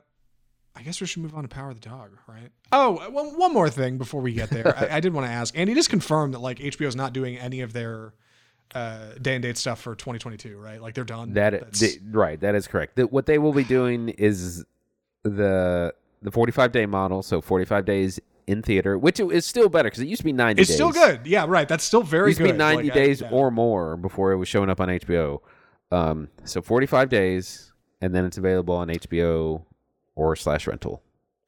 [0.76, 2.52] I guess we should move on to Power of the Dog, right?
[2.72, 4.76] Oh, one, one more thing before we get there.
[4.78, 5.74] I, I did want to ask Andy.
[5.74, 8.14] Just confirmed that like HBO is not doing any of their
[8.76, 10.82] uh, day and date stuff for 2022, right?
[10.82, 11.34] Like they're done.
[11.34, 12.96] That That's- the, right, that is correct.
[12.96, 14.64] The, what they will be doing is
[15.24, 18.20] the the 45 day model, so 45 days
[18.50, 20.76] in theater, which is still better because it used to be 90 it's days.
[20.76, 21.22] still good.
[21.26, 21.68] Yeah, right.
[21.68, 22.52] That's still very It used to good.
[22.54, 23.30] be 90 Like, I- days yeah.
[23.32, 25.42] or more before it was showing up on HBO.
[25.92, 27.72] Um, so 45 days,
[28.02, 29.66] and then it's available on HBO
[30.16, 31.02] or slash rental.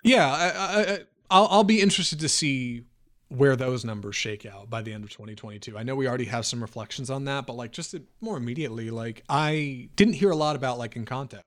[0.03, 0.99] Yeah, I, I, I,
[1.29, 2.83] I'll, I'll be interested to see
[3.29, 5.77] where those numbers shake out by the end of 2022.
[5.77, 9.23] I know we already have some reflections on that, but like just more immediately, like
[9.29, 11.39] I didn't hear a lot about like Encanto.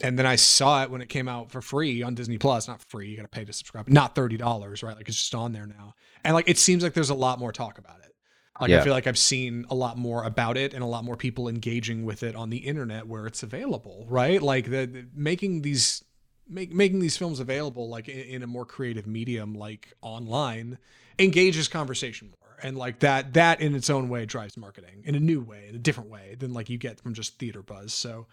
[0.00, 2.66] And then I saw it when it came out for free on Disney Plus.
[2.66, 3.88] Not free, you got to pay to subscribe.
[3.88, 4.96] Not thirty dollars, right?
[4.96, 5.94] Like it's just on there now.
[6.24, 8.14] And like it seems like there's a lot more talk about it.
[8.60, 11.16] Like I feel like I've seen a lot more about it and a lot more
[11.16, 14.40] people engaging with it on the internet where it's available, right?
[14.40, 16.04] Like the, the- making these
[16.48, 20.78] make, making these films available like in, in a more creative medium like online
[21.18, 25.20] engages conversation more and like that that in its own way drives marketing in a
[25.20, 28.26] new way in a different way than like you get from just theater buzz so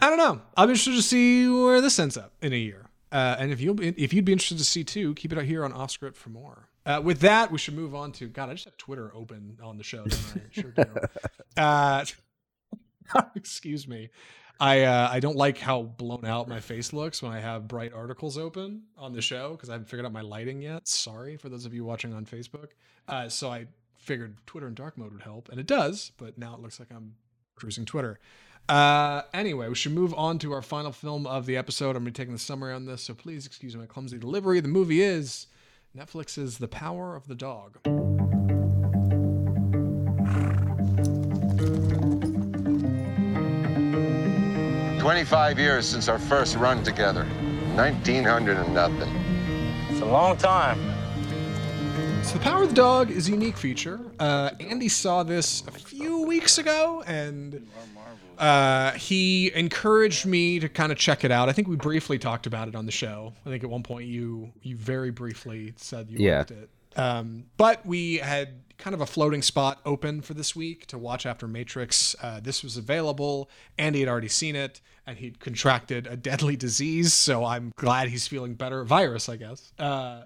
[0.00, 3.36] i don't know i'm interested to see where this ends up in a year uh,
[3.38, 5.64] and if you'll be, if you'd be interested to see too keep it out here
[5.64, 8.52] on off script for more uh, with that we should move on to god i
[8.52, 10.84] just have twitter open on the show don't i sure do
[11.60, 12.04] uh,
[13.34, 14.10] excuse me
[14.60, 17.92] I uh, I don't like how blown out my face looks when I have bright
[17.92, 20.86] articles open on the show because I haven't figured out my lighting yet.
[20.86, 22.68] Sorry for those of you watching on Facebook.
[23.08, 23.66] Uh, so I
[23.96, 26.12] figured Twitter in dark mode would help, and it does.
[26.18, 27.14] But now it looks like I'm
[27.56, 28.20] cruising Twitter.
[28.68, 31.90] Uh, anyway, we should move on to our final film of the episode.
[31.90, 34.60] I'm gonna be taking the summary on this, so please excuse my clumsy delivery.
[34.60, 35.46] The movie is
[35.96, 37.78] Netflix's The Power of the Dog.
[45.04, 47.24] 25 years since our first run together.
[47.74, 49.14] 1900 and nothing.
[49.90, 50.93] It's a long time.
[52.24, 54.00] So the Power of the Dog is a unique feature.
[54.18, 57.66] Uh, Andy saw this a few weeks ago, and
[58.38, 61.48] uh, he encouraged me to kind of check it out.
[61.48, 63.34] I think we briefly talked about it on the show.
[63.44, 66.38] I think at one point you you very briefly said you Yeah.
[66.38, 66.70] liked it.
[66.96, 71.26] Um, but we had kind of a floating spot open for this week to watch
[71.26, 72.16] after Matrix.
[72.22, 73.50] Uh, this was available.
[73.78, 77.12] Andy had already seen it, and he'd contracted a deadly disease.
[77.12, 78.82] So I'm glad he's feeling better.
[78.84, 79.72] Virus, I guess.
[79.78, 80.22] Uh,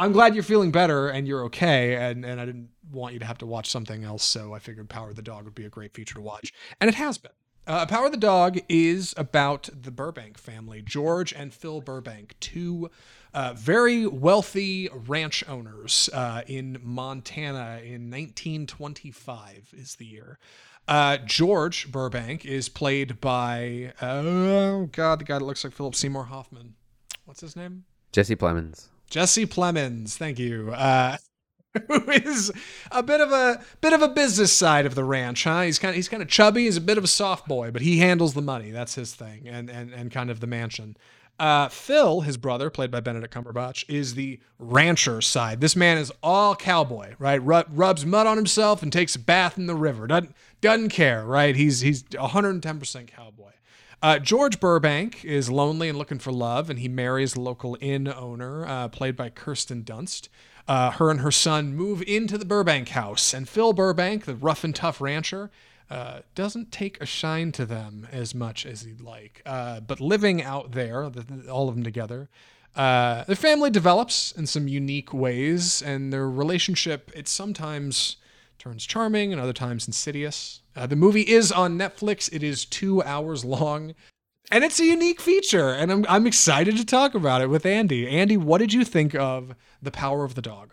[0.00, 1.94] I'm glad you're feeling better and you're okay.
[1.94, 4.24] And, and I didn't want you to have to watch something else.
[4.24, 6.54] So I figured Power of the Dog would be a great feature to watch.
[6.80, 7.32] And it has been.
[7.66, 12.90] Uh, Power of the Dog is about the Burbank family, George and Phil Burbank, two
[13.34, 20.38] uh, very wealthy ranch owners uh, in Montana in 1925 is the year.
[20.88, 26.24] Uh, George Burbank is played by, oh God, the guy that looks like Philip Seymour
[26.24, 26.74] Hoffman.
[27.26, 27.84] What's his name?
[28.12, 28.88] Jesse Plemons.
[29.10, 30.70] Jesse Plemons, thank you.
[30.70, 31.16] Uh,
[31.88, 32.50] who is
[32.90, 35.62] a bit of a bit of a business side of the ranch, huh?
[35.62, 36.64] He's kind of he's kind of chubby.
[36.64, 38.70] He's a bit of a soft boy, but he handles the money.
[38.70, 40.96] That's his thing, and and and kind of the mansion.
[41.38, 45.60] Uh, Phil, his brother, played by Benedict Cumberbatch, is the rancher side.
[45.60, 47.42] This man is all cowboy, right?
[47.42, 50.06] Rub, rubs mud on himself and takes a bath in the river.
[50.06, 51.56] Doesn't doesn't care, right?
[51.56, 53.52] He's he's 110% cowboy.
[54.02, 58.08] Uh, George Burbank is lonely and looking for love, and he marries the local inn
[58.08, 60.28] owner, uh, played by Kirsten Dunst.
[60.66, 64.64] Uh, her and her son move into the Burbank house, and Phil Burbank, the rough
[64.64, 65.50] and tough rancher,
[65.90, 69.42] uh, doesn't take a shine to them as much as he'd like.
[69.44, 72.30] Uh, but living out there, the, the- all of them together,
[72.76, 78.16] uh, their family develops in some unique ways, and their relationship it sometimes
[78.58, 80.59] turns charming and other times insidious.
[80.76, 82.32] Uh, the movie is on Netflix.
[82.32, 83.94] It is two hours long,
[84.50, 85.70] and it's a unique feature.
[85.70, 88.08] And I'm I'm excited to talk about it with Andy.
[88.08, 90.72] Andy, what did you think of The Power of the Dog?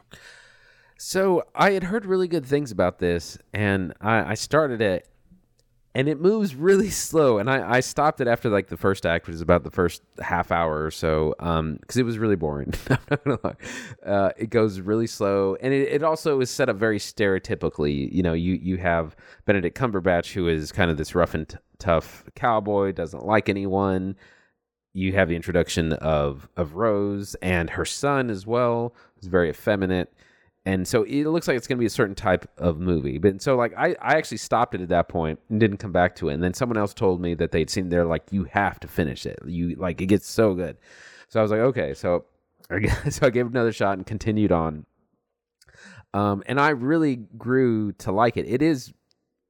[0.97, 5.07] So I had heard really good things about this, and I, I started it,
[5.95, 7.38] and it moves really slow.
[7.38, 10.01] And I, I stopped it after like the first act, which is about the first
[10.19, 11.33] half hour or so,
[11.79, 12.73] because it was really boring.
[14.05, 18.11] Uh, it goes really slow, and it, it also is set up very stereotypically.
[18.11, 19.15] You know, you you have
[19.45, 24.15] Benedict Cumberbatch, who is kind of this rough and t- tough cowboy, doesn't like anyone
[24.97, 30.11] you have the introduction of of Rose and her son as well, who's very effeminate,
[30.68, 33.20] and so it looks like it's going to be a certain type of movie.
[33.20, 36.13] But so like I, I actually stopped it at that point and didn't come back
[36.18, 36.34] to it.
[36.34, 37.88] And then someone else told me that they'd seen.
[37.88, 39.39] They're like, you have to finish it.
[39.45, 40.76] You like it gets so good.
[41.30, 41.93] So I was like, okay.
[41.93, 42.26] So
[42.70, 44.86] I so I gave it another shot and continued on.
[46.13, 48.45] Um, and I really grew to like it.
[48.45, 48.91] It is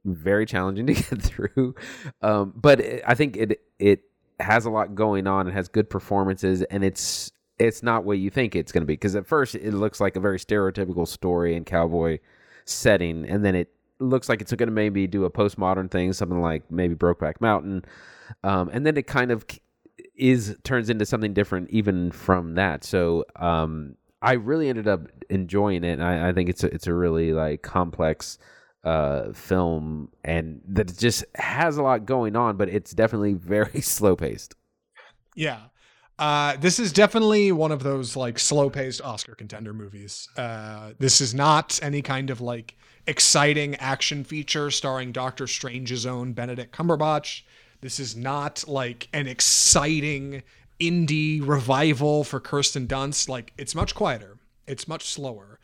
[0.06, 1.74] very challenging to get through,
[2.22, 4.02] um, but it, I think it it
[4.40, 5.48] has a lot going on.
[5.48, 8.94] It has good performances, and it's it's not what you think it's going to be.
[8.94, 12.20] Because at first it looks like a very stereotypical story and cowboy
[12.66, 16.42] setting, and then it looks like it's going to maybe do a postmodern thing, something
[16.42, 17.86] like maybe Brokeback Mountain,
[18.44, 19.46] um, and then it kind of
[20.16, 22.84] is turns into something different even from that.
[22.84, 25.94] So um, I really ended up enjoying it.
[25.94, 28.38] And I, I think it's a, it's a really like complex
[28.84, 34.16] uh, film and that just has a lot going on, but it's definitely very slow
[34.16, 34.56] paced.
[35.36, 35.60] Yeah.
[36.20, 40.30] Uh, this is definitely one of those like slow paced Oscar contender movies.
[40.36, 46.34] Uh, this is not any kind of like exciting action feature starring Doctor Strange's own
[46.34, 47.44] Benedict Cumberbatch.
[47.82, 50.42] This is not like an exciting
[50.80, 53.30] indie revival for Kirsten Dunst.
[53.30, 54.38] Like it's much quieter.
[54.66, 55.57] It's much slower.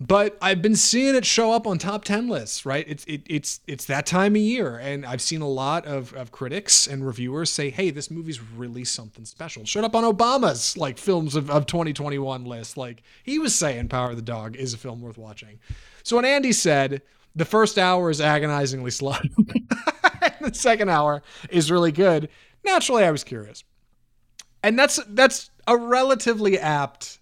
[0.00, 2.84] But I've been seeing it show up on top 10 lists, right?
[2.86, 6.30] It's it, it's it's that time of year and I've seen a lot of, of
[6.30, 10.98] critics and reviewers say, "Hey, this movie's really something special." Showed up on Obama's like
[10.98, 12.76] films of, of 2021 list.
[12.76, 15.58] Like he was saying Power of the Dog is a film worth watching.
[16.04, 17.02] So when Andy said
[17.34, 19.16] the first hour is agonizingly slow,
[20.40, 22.28] the second hour is really good,
[22.64, 23.64] naturally I was curious.
[24.62, 27.18] And that's that's a relatively apt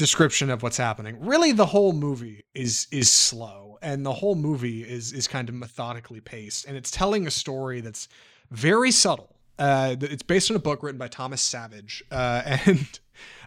[0.00, 1.18] description of what's happening.
[1.20, 5.54] Really the whole movie is is slow and the whole movie is is kind of
[5.54, 8.08] methodically paced and it's telling a story that's
[8.50, 9.36] very subtle.
[9.58, 12.98] Uh, it's based on a book written by Thomas Savage, uh, and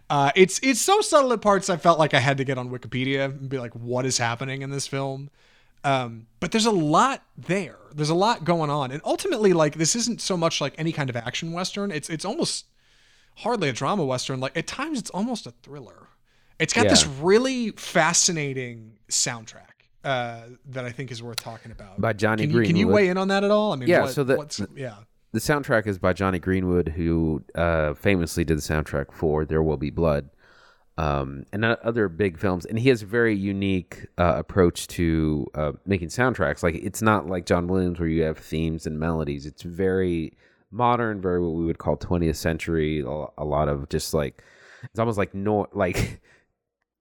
[0.08, 1.68] uh, it's it's so subtle at parts.
[1.68, 4.62] I felt like I had to get on Wikipedia and be like, "What is happening
[4.62, 5.28] in this film?"
[5.82, 7.78] Um, but there's a lot there.
[7.92, 11.10] There's a lot going on, and ultimately, like this isn't so much like any kind
[11.10, 11.90] of action western.
[11.90, 12.66] It's it's almost
[13.38, 14.38] hardly a drama western.
[14.38, 16.10] Like at times, it's almost a thriller.
[16.58, 16.90] It's got Yeah.
[16.90, 19.60] this really fascinating soundtrack
[20.04, 22.00] uh, that I think is worth talking about.
[22.00, 23.72] By Jonny can you, Can you weigh in on that at all?
[23.72, 24.96] I mean, Yeah, what- so the- what's yeah.
[25.32, 29.76] The soundtrack is by Jonny Greenwood, who uh, famously did the soundtrack for There Will
[29.76, 30.28] Be Blood
[30.96, 32.64] um, and other big films.
[32.64, 36.62] And he has a very unique uh, approach to uh, making soundtracks.
[36.62, 39.44] Like, it's not like John Williams where you have themes and melodies.
[39.44, 40.34] It's very
[40.70, 43.00] modern, very what we would call 20th century.
[43.00, 44.40] A a lot of just like,
[44.84, 46.20] it's almost like no, like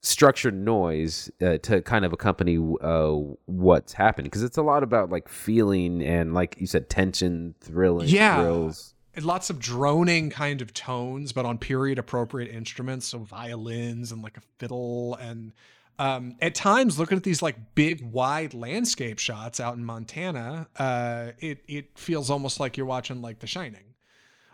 [0.06, 3.14] structured noise uh, to kind of accompany uh,
[3.46, 8.10] what's happening because it's a lot about like feeling and like you said tension thrilling
[8.10, 8.42] Yeah.
[8.42, 14.12] thrills and lots of droning kind of tones, but on period appropriate instruments, so violins
[14.12, 15.54] and like a fiddle, and
[16.00, 21.32] um, at times looking at these like big wide landscape shots out in Montana, uh,
[21.40, 23.93] it it feels almost like you're watching like The Shining.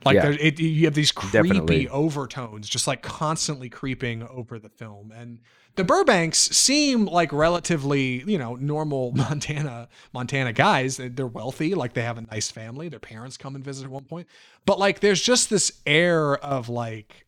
[0.05, 0.21] Like Yeah.
[0.21, 1.89] there, it, you have these creepy Definitely.
[1.89, 5.11] overtones, just like constantly creeping over the film.
[5.15, 5.39] And
[5.75, 10.97] the Burbanks seem like relatively, you know, normal Montana Montana guys.
[10.97, 12.87] They- They're wealthy, like they have a nice family.
[12.89, 14.27] Their parents come and visit at one point,
[14.65, 17.25] but like there's just this air of like,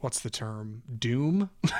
[0.00, 0.82] what's the term?
[0.98, 1.50] Doom.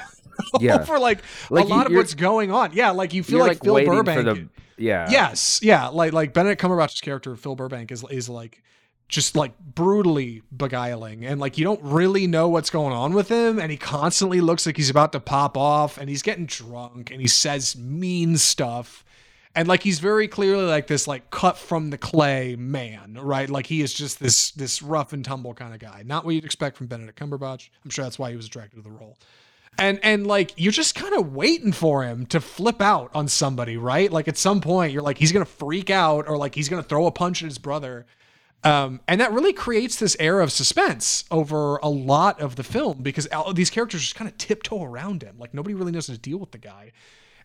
[0.61, 0.83] Yeah.
[0.85, 2.73] for like, Like, a lot of what's going on.
[2.73, 4.25] Yeah, like you feel You're, like, Phil Burbank.
[4.25, 8.61] the yeah Yes, yeah, like like Benedict Cumberbatch's character Phil Burbank is is like
[9.09, 13.59] just like brutally beguiling and like you don't really know what's going on with him
[13.59, 17.21] and he constantly looks like he's about to pop off and he's getting drunk and
[17.21, 19.05] he says mean stuff
[19.55, 23.49] and like he's very clearly like this like cut from the clay man right?
[23.49, 26.03] Like he is just this this rough and tumble kind of guy.
[26.05, 27.71] Not what you'd expect from Benedict Cumberbatch.
[27.85, 29.17] I'm sure that's why he was attracted to the role.
[29.79, 33.77] And and like you're just kind of waiting for him to flip out on somebody
[33.77, 34.11] right?
[34.11, 37.07] Like at some point you're like he's gonna freak out or like he's gonna throw
[37.07, 38.07] a punch at his brother
[38.65, 43.03] um, and that really creates this air of suspense over a lot of the film
[43.03, 45.37] because all these characters just kind of tiptoe around him.
[45.39, 46.93] Like nobody really knows how to deal with the guy.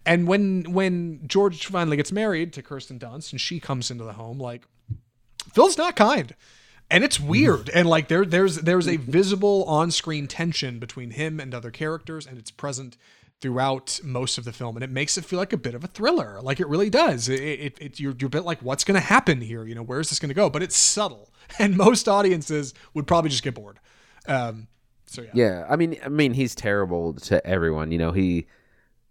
[0.06, 4.14] And when when george finally gets married to kirsten dunst and she comes into the
[4.14, 4.66] home like
[5.54, 6.36] phil's not kind.
[6.92, 7.70] And it's weird.
[7.70, 12.38] And like there there's there's a visible on-screen tension between him and other characters and
[12.38, 12.96] it's present
[13.42, 15.88] throughout most of the film and it makes it feel like a bit of a
[15.88, 16.40] thriller.
[16.42, 17.30] Like it really does.
[17.30, 19.66] It, it, it you're, you're a bit like what's going to happen here?
[19.66, 20.50] You know where's this going to go?
[20.50, 23.80] But it's subtle and most audiences would probably just get bored.
[24.28, 24.68] Um
[25.06, 25.30] so yeah.
[25.34, 28.46] Yeah i mean i mean he's terrible to everyone you know he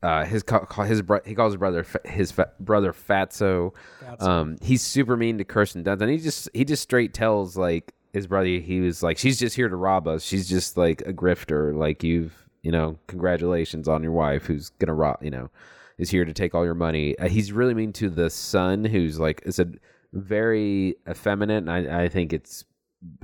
[0.01, 0.45] uh his
[0.87, 3.75] his he calls his brother his fa- brother fatso.
[4.21, 7.95] Um he's super mean to kirsten dunst and he just he just straight tells like
[8.13, 10.23] his brother he was like she's just here to rob us.
[10.23, 14.93] She's just like a grifter like you've you know, congratulations on your wife who's gonna
[14.93, 15.49] rob, you know,
[15.97, 17.19] is here to take all your money.
[17.19, 19.67] Uh, he's really mean to the son who's like is a
[20.13, 21.67] very effeminate.
[21.67, 22.65] And I I think it's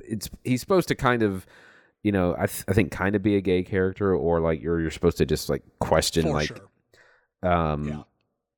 [0.03, 1.45] it's he's supposed to kind of
[2.01, 4.81] you know I th- I think kind of be a gay character or like you're
[4.81, 7.51] you're supposed to just like question For like sure.
[7.51, 8.01] um Yeah.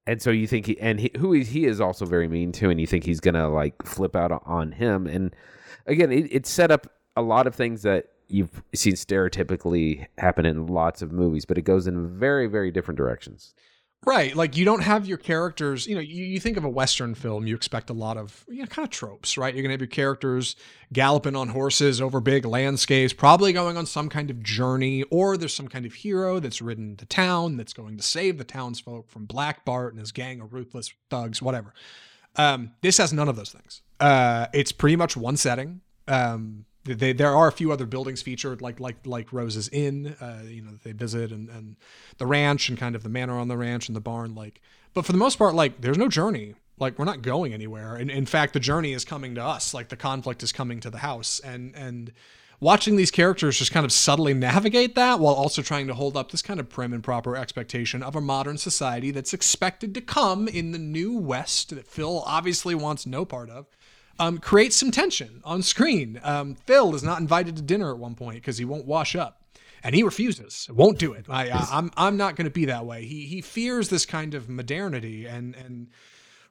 [0.05, 2.69] and so you think he and he, who he, he is also very mean to
[2.69, 5.35] and you think he's gonna like flip out on him and
[5.85, 10.67] again it, it set up a lot of things that you've seen stereotypically happen in
[10.67, 13.53] lots of movies but it goes in very very different directions
[14.05, 14.35] Right.
[14.35, 17.47] Like you don't have your characters, you know, you, you think of a Western film,
[17.47, 19.53] you expect a lot of, you know, kind of tropes, right?
[19.53, 20.55] You're going to have your characters
[20.93, 25.53] galloping on horses over big landscapes, probably going on some kind of journey, or there's
[25.53, 29.25] some kind of hero that's ridden to town that's going to save the townsfolk from
[29.25, 31.73] Black Bart and his gang of ruthless thugs, whatever.
[32.35, 33.81] Um, this has none of those things.
[33.99, 35.81] Uh, it's pretty much one setting.
[36.07, 40.41] Um, they, there are a few other buildings featured, like like like Rose's Inn, uh,
[40.45, 41.75] you know, they visit, and and
[42.17, 44.35] the ranch, and kind of the manor on the ranch, and the barn.
[44.35, 44.61] Like,
[44.93, 46.55] but for the most part, like, there's no journey.
[46.79, 47.95] Like, we're not going anywhere.
[47.95, 49.73] And in fact, the journey is coming to us.
[49.73, 52.13] Like, the conflict is coming to the house, and and
[52.59, 56.31] watching these characters just kind of subtly navigate that while also trying to hold up
[56.31, 60.47] this kind of prim and proper expectation of a modern society that's expected to come
[60.47, 63.67] in the new West that Phil obviously wants no part of
[64.19, 66.19] um, creates some tension on screen.
[66.23, 69.43] Um, Phil is not invited to dinner at one point because he won't wash up,
[69.83, 71.25] and he refuses, won't do it.
[71.29, 73.05] I, I, I'm I'm not going to be that way.
[73.05, 75.87] He he fears this kind of modernity, and and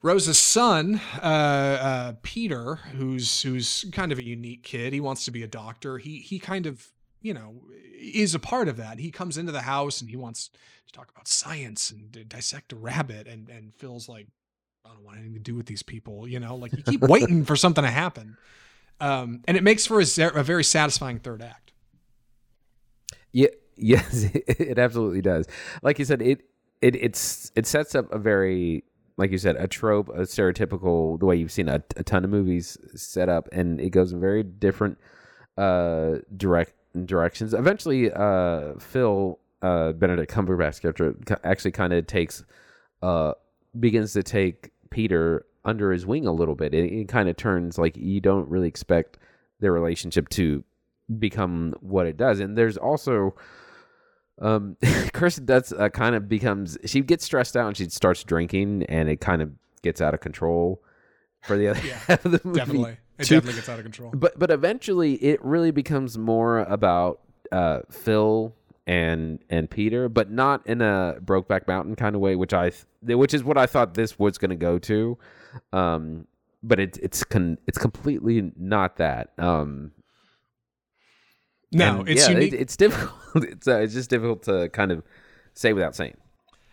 [0.03, 4.93] Rose's son, uh, uh, Peter, who's who's kind of a unique kid.
[4.93, 5.99] He wants to be a doctor.
[5.99, 6.89] He he kind of
[7.23, 7.63] you know
[7.99, 8.99] is a part of that.
[9.01, 10.51] He comes into the house and he wants
[10.87, 14.29] to talk about science and dissect a rabbit, and and Phil's like.
[14.97, 16.57] I don't want anything to do with these people, you know.
[16.57, 18.39] Like you keep waiting for something to happen,
[19.01, 21.73] um, and it makes for a, a very satisfying third act.
[23.33, 25.47] Yeah, yes, it absolutely does.
[25.83, 26.45] Like you said, it
[26.81, 28.85] it it's it sets up a very
[29.19, 32.31] like you said a trope, a stereotypical the way you've seen a, a ton of
[32.31, 34.99] movies set up, and it goes in very different
[35.59, 36.73] uh direct
[37.05, 37.53] directions.
[37.53, 42.45] Eventually, uh Phil uh Benedict Cumberbatch character actually kind of takes
[43.03, 43.33] uh
[43.79, 46.73] begins to take Peter under his wing a little bit.
[46.75, 49.19] It, it kind of turns like you don't really expect
[49.61, 50.63] their relationship to
[51.19, 52.41] become what it does.
[52.41, 53.35] And there's also
[54.41, 54.77] um
[55.13, 59.09] Kirsten Dunst uh, kind of becomes she gets stressed out and she starts drinking and
[59.09, 60.83] it kind of gets out of control
[61.43, 62.59] for the other Yeah, half of the movie.
[62.59, 63.37] Definitely, it too.
[63.37, 64.11] definitely gets out of control.
[64.15, 67.21] But but eventually it really becomes more about
[67.51, 68.55] uh Phil
[68.87, 72.85] and and Peter, but not in a Brokeback Mountain kind of way, which I th-
[73.17, 75.19] which is what I thought this was going to go to.
[75.73, 76.27] Um
[76.63, 79.33] but it, it's con- it's completely not that.
[79.39, 79.93] Um
[81.73, 82.53] No, it's yeah, unique.
[82.53, 83.13] It, it's difficult.
[83.37, 85.03] It's uh, it's just difficult to kind of
[85.53, 86.17] say without saying.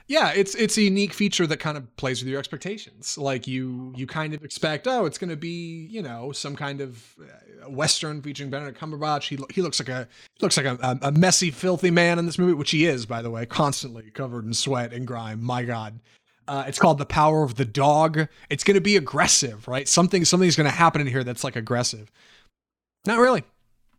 [0.08, 3.18] Yeah, it's it's a unique feature that kind of plays with your expectations.
[3.18, 6.82] Like you you kind of expect, oh, it's going to be you know some kind
[6.82, 9.28] of uh, western featuring Benedict Cumberbatch.
[9.28, 10.08] He he looks like a
[10.42, 13.30] looks like a, a messy, filthy man in this movie, which he is, by the
[13.30, 15.42] way, constantly covered in sweat and grime.
[15.42, 16.00] My God.
[16.46, 18.28] Uh, it's called the power of the dog.
[18.50, 19.88] It's going to be aggressive, right?
[19.88, 22.12] Something something's going to happen in here that's like aggressive.
[23.06, 23.44] Not really.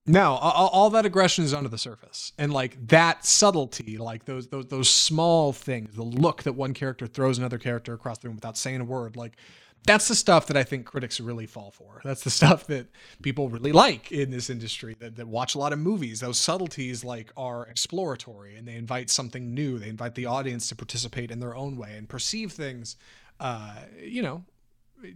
[0.07, 4.49] No, all, all that aggression is under the surface, and like that subtlety, like those
[4.49, 8.37] those those small things, the look that one character throws another character across the room
[8.37, 9.39] without saying a word, like
[9.87, 12.01] that's the stuff that I think critics really fall for.
[12.05, 12.89] That's the stuff that
[13.23, 16.21] people really like in this industry that, that watch a lot of movies.
[16.21, 19.79] Those subtleties like are exploratory and they invite something new.
[19.79, 22.97] They invite the audience to participate in their own way and perceive things,
[23.41, 24.45] uh, you know,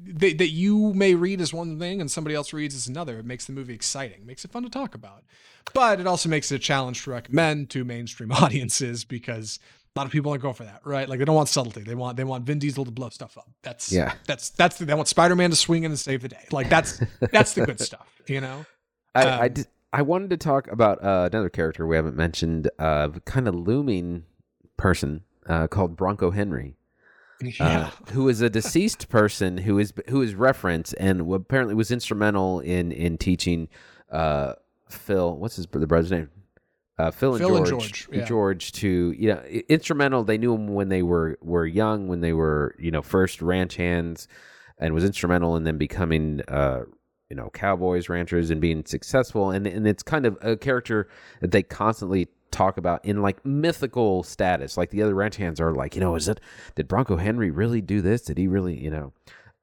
[0.06, 3.18] that, that you may read as one thing and somebody else reads as another.
[3.18, 5.24] It makes the movie exciting, makes it fun to talk about.
[5.74, 9.58] But it also makes it a challenge to recommend to mainstream audiences because
[9.94, 11.08] a lot of people don't go for that, right?
[11.08, 11.82] Like they don't want subtlety.
[11.82, 13.50] They want they want Vin Diesel to blow stuff up.
[13.62, 14.14] That's Yeah.
[14.26, 16.46] That's that's the, they want Spider Man to swing in and save the day.
[16.52, 18.64] Like that's that's the good stuff, you know.
[19.14, 19.66] I, I Um, did.
[19.92, 24.24] I wanted to talk about uh, another character we haven't mentioned, uh, kind of looming
[24.76, 26.76] person uh, called Bronco Henry.
[27.42, 27.90] Yeah.
[28.08, 32.58] uh, who is a deceased person who is who is referenced and apparently was instrumental
[32.60, 33.68] in in teaching
[34.10, 34.54] uh,
[34.88, 35.36] Phil.
[35.36, 36.30] What's his the brother's name?
[36.98, 37.92] Uh, Phil and Phil and George.
[37.92, 38.24] George, yeah.
[38.24, 40.24] George to you know instrumental.
[40.24, 43.76] They knew him when they were were young, when they were you know first ranch
[43.76, 44.26] hands,
[44.78, 46.82] and was instrumental in them becoming uh,
[47.30, 49.50] you know cowboys, ranchers, and being successful.
[49.50, 51.08] And and it's kind of a character
[51.40, 54.76] that they constantly talk about in like mythical status.
[54.76, 56.40] Like the other ranch hands are like, you know, is it
[56.74, 58.22] did Bronco Henry really do this?
[58.22, 59.12] Did he really, you know,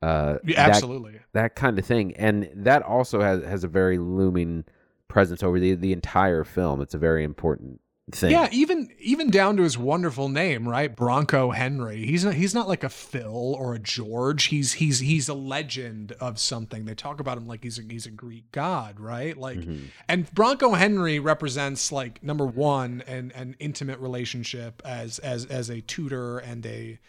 [0.02, 1.20] uh, Yeah, that- absolutely.
[1.34, 2.16] that kind of thing.
[2.16, 4.66] And that also has has a very looming
[5.08, 6.82] presence over the the entire film.
[6.82, 7.80] It's a very important
[8.12, 8.32] thing.
[8.32, 10.96] Yeah, even even down to his wonderful name, right?
[10.96, 12.06] Bronco Henry.
[12.06, 14.46] He's not he's not like a Phil or a George.
[14.46, 16.86] He's he's he's a legend of something.
[16.86, 19.36] They talk about him like he's a he's a Greek god, right?
[19.36, 19.86] Like Mhm.
[20.08, 25.82] and Bronco Henry represents like number one an an intimate relationship as as as a
[25.82, 27.00] tutor and a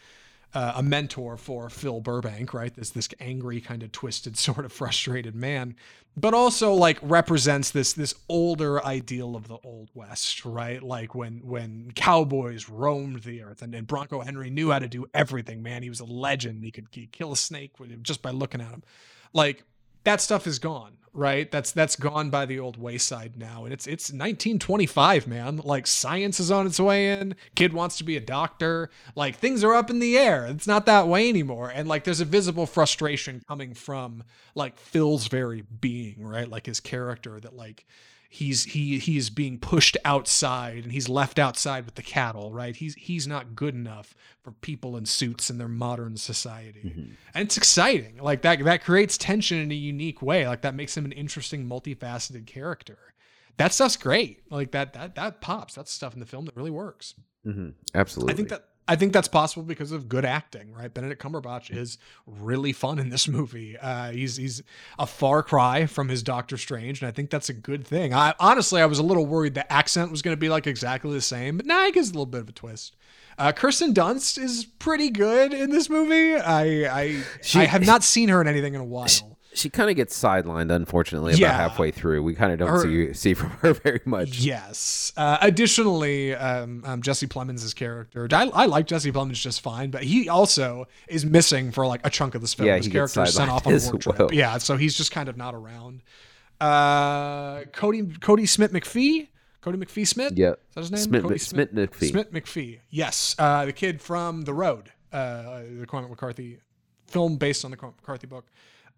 [0.53, 2.73] uh, a mentor for Phil Burbank, right?
[2.73, 5.75] This this angry, kind of twisted, sort of frustrated man,
[6.15, 10.81] but also like represents this this older ideal of the old west, right?
[10.81, 15.05] Like when when cowboys roamed the earth, and, and Bronco Henry knew how to do
[15.13, 15.61] everything.
[15.61, 16.63] Man, he was a legend.
[16.63, 18.83] He could, he'd kill a snake with, just by looking at him.
[19.33, 19.63] Like
[20.05, 21.51] that stuff is gone, right?
[21.51, 25.57] That's that's gone by the old wayside now, and it's it's 1925, man.
[25.57, 27.35] Like science is on its way in.
[27.55, 28.89] Kid wants to be a doctor.
[29.15, 30.45] Like things are up in the air.
[30.45, 34.23] It's not that way anymore, and like there's a visible frustration coming from
[34.55, 36.47] like Phil's very being, right?
[36.47, 37.85] Like his character that like
[38.29, 42.75] he's he he's being pushed outside and he's left outside with the cattle right?
[42.75, 46.81] He's he's not good enough for people in suits in their modern society.
[47.33, 48.17] And it's exciting.
[48.21, 50.47] Like that that creates tension in a unique way.
[50.47, 52.97] Like that makes him an interesting multifaceted character.
[53.57, 54.41] That stuff's great.
[54.49, 55.75] Like that that that pops.
[55.75, 57.15] That's stuff in the film that really works.
[57.43, 58.33] Hmm Absolutely.
[58.33, 60.93] I think that I think that's possible because of good acting, right?
[60.93, 63.77] Benedict Cumberbatch is really fun in this movie.
[63.77, 64.63] Uh, he's he's
[64.97, 68.13] a far cry from his Doctor Strange, and I think that's a good thing.
[68.13, 71.11] I honestly I was a little worried the accent was going to be like exactly
[71.13, 72.95] the same, but now nah, it gives a little bit of a twist.
[73.37, 76.35] Uh, Kirsten Dunst is pretty good in this movie.
[76.35, 76.63] I
[77.01, 79.36] I, She- I have not seen her in anything in a while.
[79.57, 81.51] She kind of gets sidelined, unfortunately, about Yeah.
[81.53, 82.23] halfway through.
[82.23, 84.39] We kind of don't Her- see see from her very much.
[84.39, 85.11] Yes.
[85.17, 90.03] Uh, additionally, um, um, Jesse Plemons' character, I, I like Jesse Plemons just fine, but
[90.03, 92.67] he also is missing for like a chunk of this film.
[92.67, 94.19] Yeah, His character is sent off on a work trip.
[94.19, 94.33] well.
[94.33, 96.01] Yeah, so he's just kind of not around.
[96.59, 99.27] Uh, Cody Cody Smith McPhee,
[99.61, 100.33] Cody McPhee Smith.
[100.35, 100.51] Yeah.
[100.51, 100.99] Is that his name?
[101.01, 102.09] Smith- Cody Smith McPhee.
[102.09, 102.79] Smith McPhee.
[102.89, 106.59] Yes, uh, the kid from The Road, uh, the Cormac McCarthy
[107.07, 108.47] film based on the Cormac McCarthy book.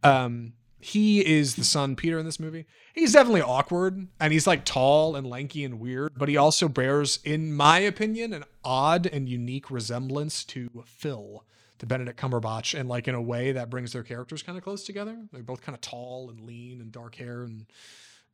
[0.03, 2.65] Um, he is the son Peter in this movie.
[2.93, 7.19] He's definitely awkward and he's like tall and lanky and weird, but he also bears,
[7.23, 11.43] in my opinion, an odd and unique resemblance to Phil,
[11.79, 14.85] to Benedict Cumberbatch, and like in a way that brings their characters kind of close
[14.85, 15.17] together.
[15.33, 17.65] They're both kind of tall and lean and dark hair and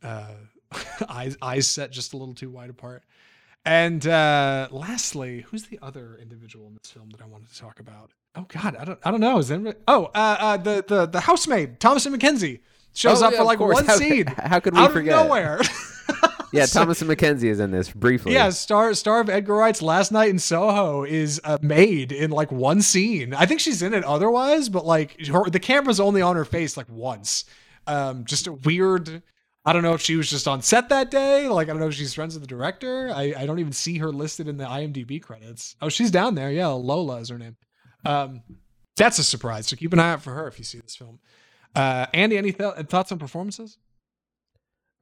[0.03, 0.33] uh,
[1.09, 3.03] eyes eyes set just a little too wide apart.
[3.65, 7.79] And uh, lastly, who's the other individual in this film that I wanted to talk
[7.79, 8.11] about?
[8.35, 9.37] Oh God, I don't, I don't know.
[9.39, 9.77] Is anybody?
[9.87, 12.59] Oh, uh, uh, the the the housemaid, Thomasin McKenzie,
[12.93, 14.27] shows Oh, up yeah, for like one How- scene.
[14.27, 15.17] how could we out forget?
[15.17, 15.61] Of nowhere.
[16.53, 18.31] Yeah, So- Thomasin McKenzie is in this briefly.
[18.33, 22.49] yeah, star star of Edgar Wright's Last Night in Soho is a maid in like
[22.51, 23.33] one scene.
[23.33, 26.77] I think she's in it otherwise, but like her, the camera's only on her face
[26.77, 27.43] like once.
[27.87, 29.21] Um, just a weird.
[29.65, 31.49] I don't know if she was just on set that day.
[31.49, 33.11] Like I don't know if she's friends with the director.
[33.13, 35.75] I, I don't even see her listed in the IMDb credits.
[35.81, 36.51] Oh, she's down there.
[36.51, 37.57] Yeah, Lola is her name.
[38.05, 38.41] Um,
[38.95, 39.67] that's a surprise.
[39.67, 41.19] So keep an eye out for her if you see this film.
[41.75, 43.77] Uh, Andy, any th- thoughts on performances?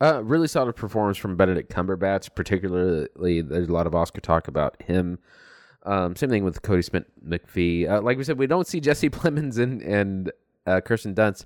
[0.01, 3.41] Uh, really solid performance from Benedict Cumberbatch, particularly.
[3.41, 5.19] There's a lot of Oscar talk about him.
[5.83, 7.89] Um, same thing with Cody Smith McPhee.
[7.89, 10.31] Uh, like we said, we don't see Jesse Plemons and and
[10.65, 11.45] uh, Kirsten Dunst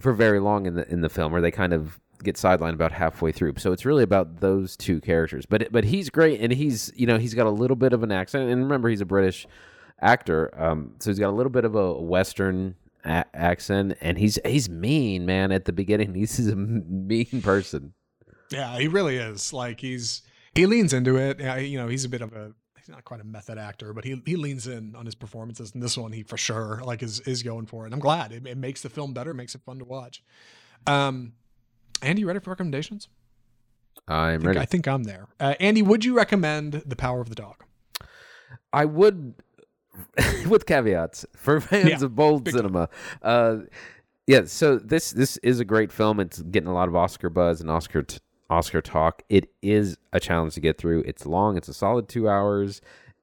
[0.00, 2.92] for very long in the in the film, where they kind of get sidelined about
[2.92, 3.54] halfway through.
[3.58, 5.46] So it's really about those two characters.
[5.46, 8.12] But but he's great, and he's you know he's got a little bit of an
[8.12, 9.46] accent, and remember he's a British
[10.00, 12.74] actor, um, so he's got a little bit of a Western
[13.04, 15.52] a- accent, and he's he's mean, man.
[15.52, 17.94] At the beginning, he's a mean person.
[18.50, 19.52] Yeah, he really is.
[19.52, 20.22] Like he's
[20.54, 21.40] he leans into it.
[21.40, 24.04] Yeah, you know, he's a bit of a he's not quite a method actor, but
[24.04, 25.72] he he leans in on his performances.
[25.74, 27.86] And this one, he for sure like is is going for it.
[27.86, 30.22] And I'm glad it, it makes the film better, makes it fun to watch.
[30.86, 31.32] Um,
[32.02, 33.08] Andy, you ready for recommendations?
[34.08, 34.58] I'm I think, ready.
[34.60, 35.26] I think I'm there.
[35.40, 37.64] Uh, Andy, would you recommend The Power of the Dog?
[38.72, 39.34] I would,
[40.48, 42.88] with caveats, for fans Yeah, of bold cinema.
[43.22, 43.58] Uh,
[44.26, 46.20] yeah, so this this is a great film.
[46.20, 48.18] It's getting a lot of Oscar buzz and Oscar t-
[48.50, 49.22] Oscar talk.
[49.28, 51.02] It is a challenge to get through.
[51.06, 51.56] It's long.
[51.56, 52.80] It's a solid two hours,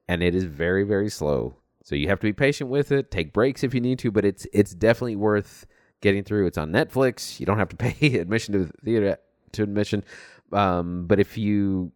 [0.08, 1.56] and it is very very slow.
[1.82, 3.10] So you have to be patient with it.
[3.10, 5.66] Take breaks if you need to, but it's it's definitely worth
[6.00, 6.46] getting through.
[6.46, 7.38] It's on Netflix.
[7.38, 9.18] You don't have to pay admission to the theater
[9.52, 10.04] to admission.
[10.52, 11.92] Um, but if you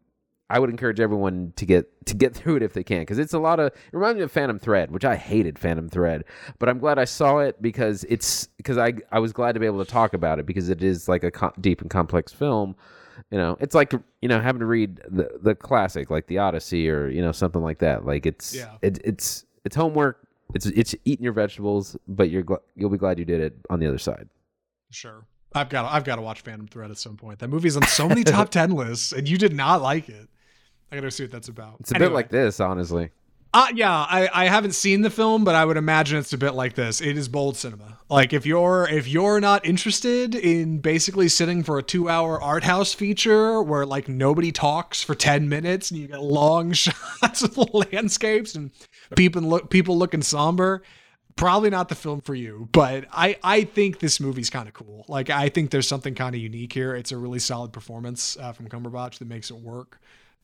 [0.50, 3.34] I would encourage everyone to get to get through it if they can, because it's
[3.34, 3.66] a lot of.
[3.66, 6.24] It reminds me of Phantom Thread, which I hated Phantom Thread,
[6.58, 9.66] but I'm glad I saw it because it's because I I was glad to be
[9.66, 12.76] able to talk about it because it is like a co- deep and complex film.
[13.30, 13.92] You know, it's like
[14.22, 17.62] you know having to read the the classic like the Odyssey or you know something
[17.62, 18.06] like that.
[18.06, 18.76] Like it's Yeah.
[18.80, 20.26] it, it's it's homework.
[20.54, 23.80] It's it's eating your vegetables, but you're gl- you'll be glad you did it on
[23.80, 24.28] the other side.
[24.90, 25.26] Sure.
[25.54, 27.40] I've got I've got to watch Phantom Thread at some point.
[27.40, 30.28] That movie's on so many top ten lists, and you did not like it.
[30.90, 31.76] I gotta see what that's about.
[31.80, 33.10] It's a bit like this, honestly.
[33.54, 36.52] Uh, yeah, I, I haven't seen the film, but I would imagine it's a bit
[36.52, 37.00] like this.
[37.00, 37.98] It is bold cinema.
[38.10, 42.64] Like if you're if you're not interested in basically sitting for a two hour art
[42.64, 47.56] house feature where like nobody talks for ten minutes and you get long shots of
[47.74, 48.70] landscapes and
[49.16, 50.82] people look people looking somber,
[51.36, 52.68] probably not the film for you.
[52.72, 55.06] But I I think this movie's kind of cool.
[55.08, 56.94] Like I think there's something kind of unique here.
[56.94, 60.00] It's a really solid performance uh, from Cumberbatch that makes it work.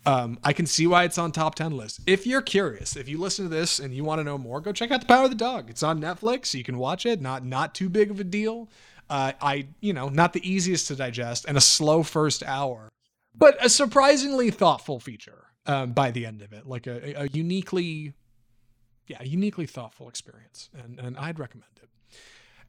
[0.06, 2.00] Um, I can see why it's on top 10 list.
[2.06, 4.72] If you're curious, if you listen to this and you want to know more, go
[4.72, 5.70] check out The Power of the Dog.
[5.70, 6.52] It's on Netflix.
[6.52, 7.22] You can watch it.
[7.22, 8.68] Not not too big of a deal.
[9.08, 12.88] Uh, I, you know, not the easiest to digest and a slow first hour,
[13.34, 16.66] but a surprisingly thoughtful feature um, by the end of it.
[16.66, 18.14] Like a, a uniquely,
[19.06, 20.70] yeah, uniquely thoughtful experience.
[20.72, 21.88] And, and I'd recommend it.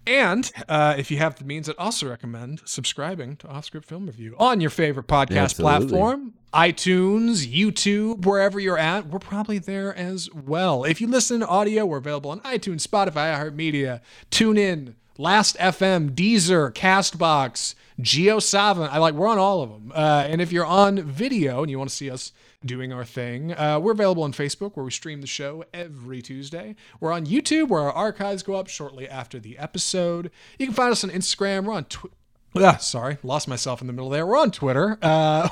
[0.08, 4.36] And uh, if you have the means, I'd also recommend subscribing to Offscript Film Review
[4.38, 5.88] on your favorite podcast Absolutely.
[5.90, 9.08] platform, iTunes, YouTube, wherever you're at.
[9.08, 10.84] We're probably there as well.
[10.84, 14.02] If you listen to audio, we're available on iTunes, Spotify, iHeartMedia,
[14.32, 18.90] TuneIn, Last FM, Deezer, Castbox, GeoSavant.
[18.90, 19.94] I like we're on all of them.
[19.96, 22.34] Uh, and if you're on video and you want to see us
[22.66, 26.76] doing our thing, uh, we're available on Facebook where we stream the show every Tuesday.
[27.00, 30.32] We're on YouTube where our archives go up shortly after the episode.
[30.60, 31.64] You can find us on Instagram.
[31.64, 32.16] We're on Twitter.
[32.58, 34.26] Ah, sorry, lost myself in the middle there.
[34.26, 34.98] We're on Twitter.
[35.02, 35.48] Uh,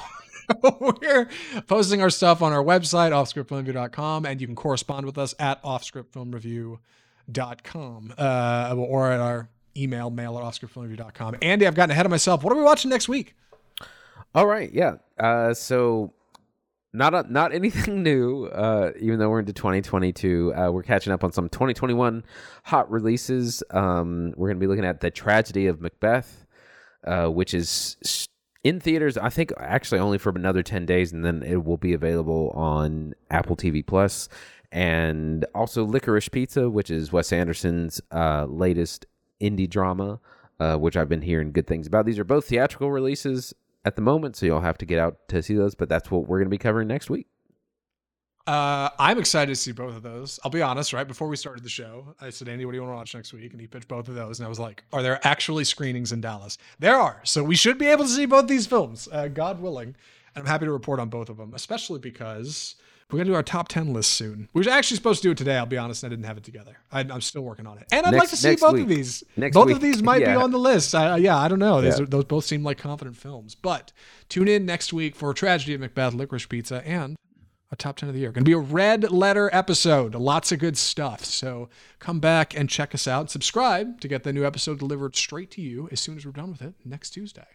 [0.80, 1.30] we're
[1.68, 6.80] posting our stuff on our website, offscriptfilmreview.com, and you can correspond with us at offscriptfilmreview.com
[8.18, 11.38] uh, or at our email, mail at offscriptfilmreview.com.
[11.42, 12.44] Andy, I've gotten ahead of myself.
[12.44, 13.36] What are we watching next week?
[14.36, 14.96] All right, yeah.
[15.20, 16.14] Uh, so
[16.94, 18.46] not a, not anything new.
[18.46, 22.24] Uh, even though we're into 2022, uh, we're catching up on some 2021
[22.64, 23.64] hot releases.
[23.72, 26.46] Um, we're going to be looking at the tragedy of Macbeth,
[27.06, 28.28] uh, which is
[28.64, 29.18] in theaters.
[29.18, 33.14] I think actually only for another 10 days, and then it will be available on
[33.30, 34.30] Apple TV Plus.
[34.74, 39.06] And also Licorice Pizza, which is Wes Anderson's uh, latest
[39.40, 40.20] indie drama,
[40.60, 42.08] uh, which I've been hearing good things about.
[42.08, 43.54] These are both theatrical releases
[43.86, 45.76] at the moment, so you'll have to get out to see those.
[45.76, 47.28] But that's what we're going to be covering next week.
[48.48, 50.40] Uh, I'm excited to see both of those.
[50.44, 52.82] I'll be honest, right before we started the show, I said, Andy, what do you
[52.82, 53.52] want to watch next week?
[53.52, 54.40] And he pitched both of those.
[54.40, 56.58] And I was like, are there actually screenings in Dallas?
[56.80, 57.22] There are.
[57.24, 59.96] So we should be able to see both these films, uh, God willing.
[60.36, 62.76] And I'm happy to report on both of them, especially because
[63.14, 64.50] we're going to do our top 10 list soon.
[64.54, 65.58] We were actually supposed to do it today.
[65.58, 66.78] I'll be honest, I didn't have it together.
[66.92, 67.86] I, I'm still working on it.
[67.92, 68.84] And I'd like to see both week.
[68.84, 69.24] of these.
[69.38, 69.76] Next both week.
[69.76, 70.94] of these might be on the list.
[70.96, 71.82] I, yeah, I don't know.
[71.82, 72.04] These Yeah.
[72.04, 73.56] are, those both seem like confident films.
[73.56, 73.92] But
[74.30, 77.16] tune in next week for Tragedy of Macbeth, Licorice Pizza, and
[77.72, 78.32] a top 10 of the year.
[78.32, 80.14] Going to be a red letter episode.
[80.14, 81.26] Lots of good stuff.
[81.26, 81.70] So
[82.00, 83.32] come back and check us out.
[83.32, 86.52] Subscribe to get the new episode delivered straight to you as soon as we're done
[86.52, 87.48] with it next Tuesday.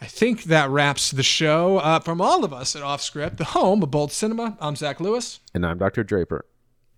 [0.00, 1.78] I think that wraps the show.
[1.78, 5.40] Uh, from all of us at Offscript, the home of Bold Cinema, I'm Zach Lewis.
[5.54, 6.04] And I'm Dr.
[6.04, 6.44] Draper.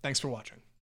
[0.02, 0.57] Thanks for watching.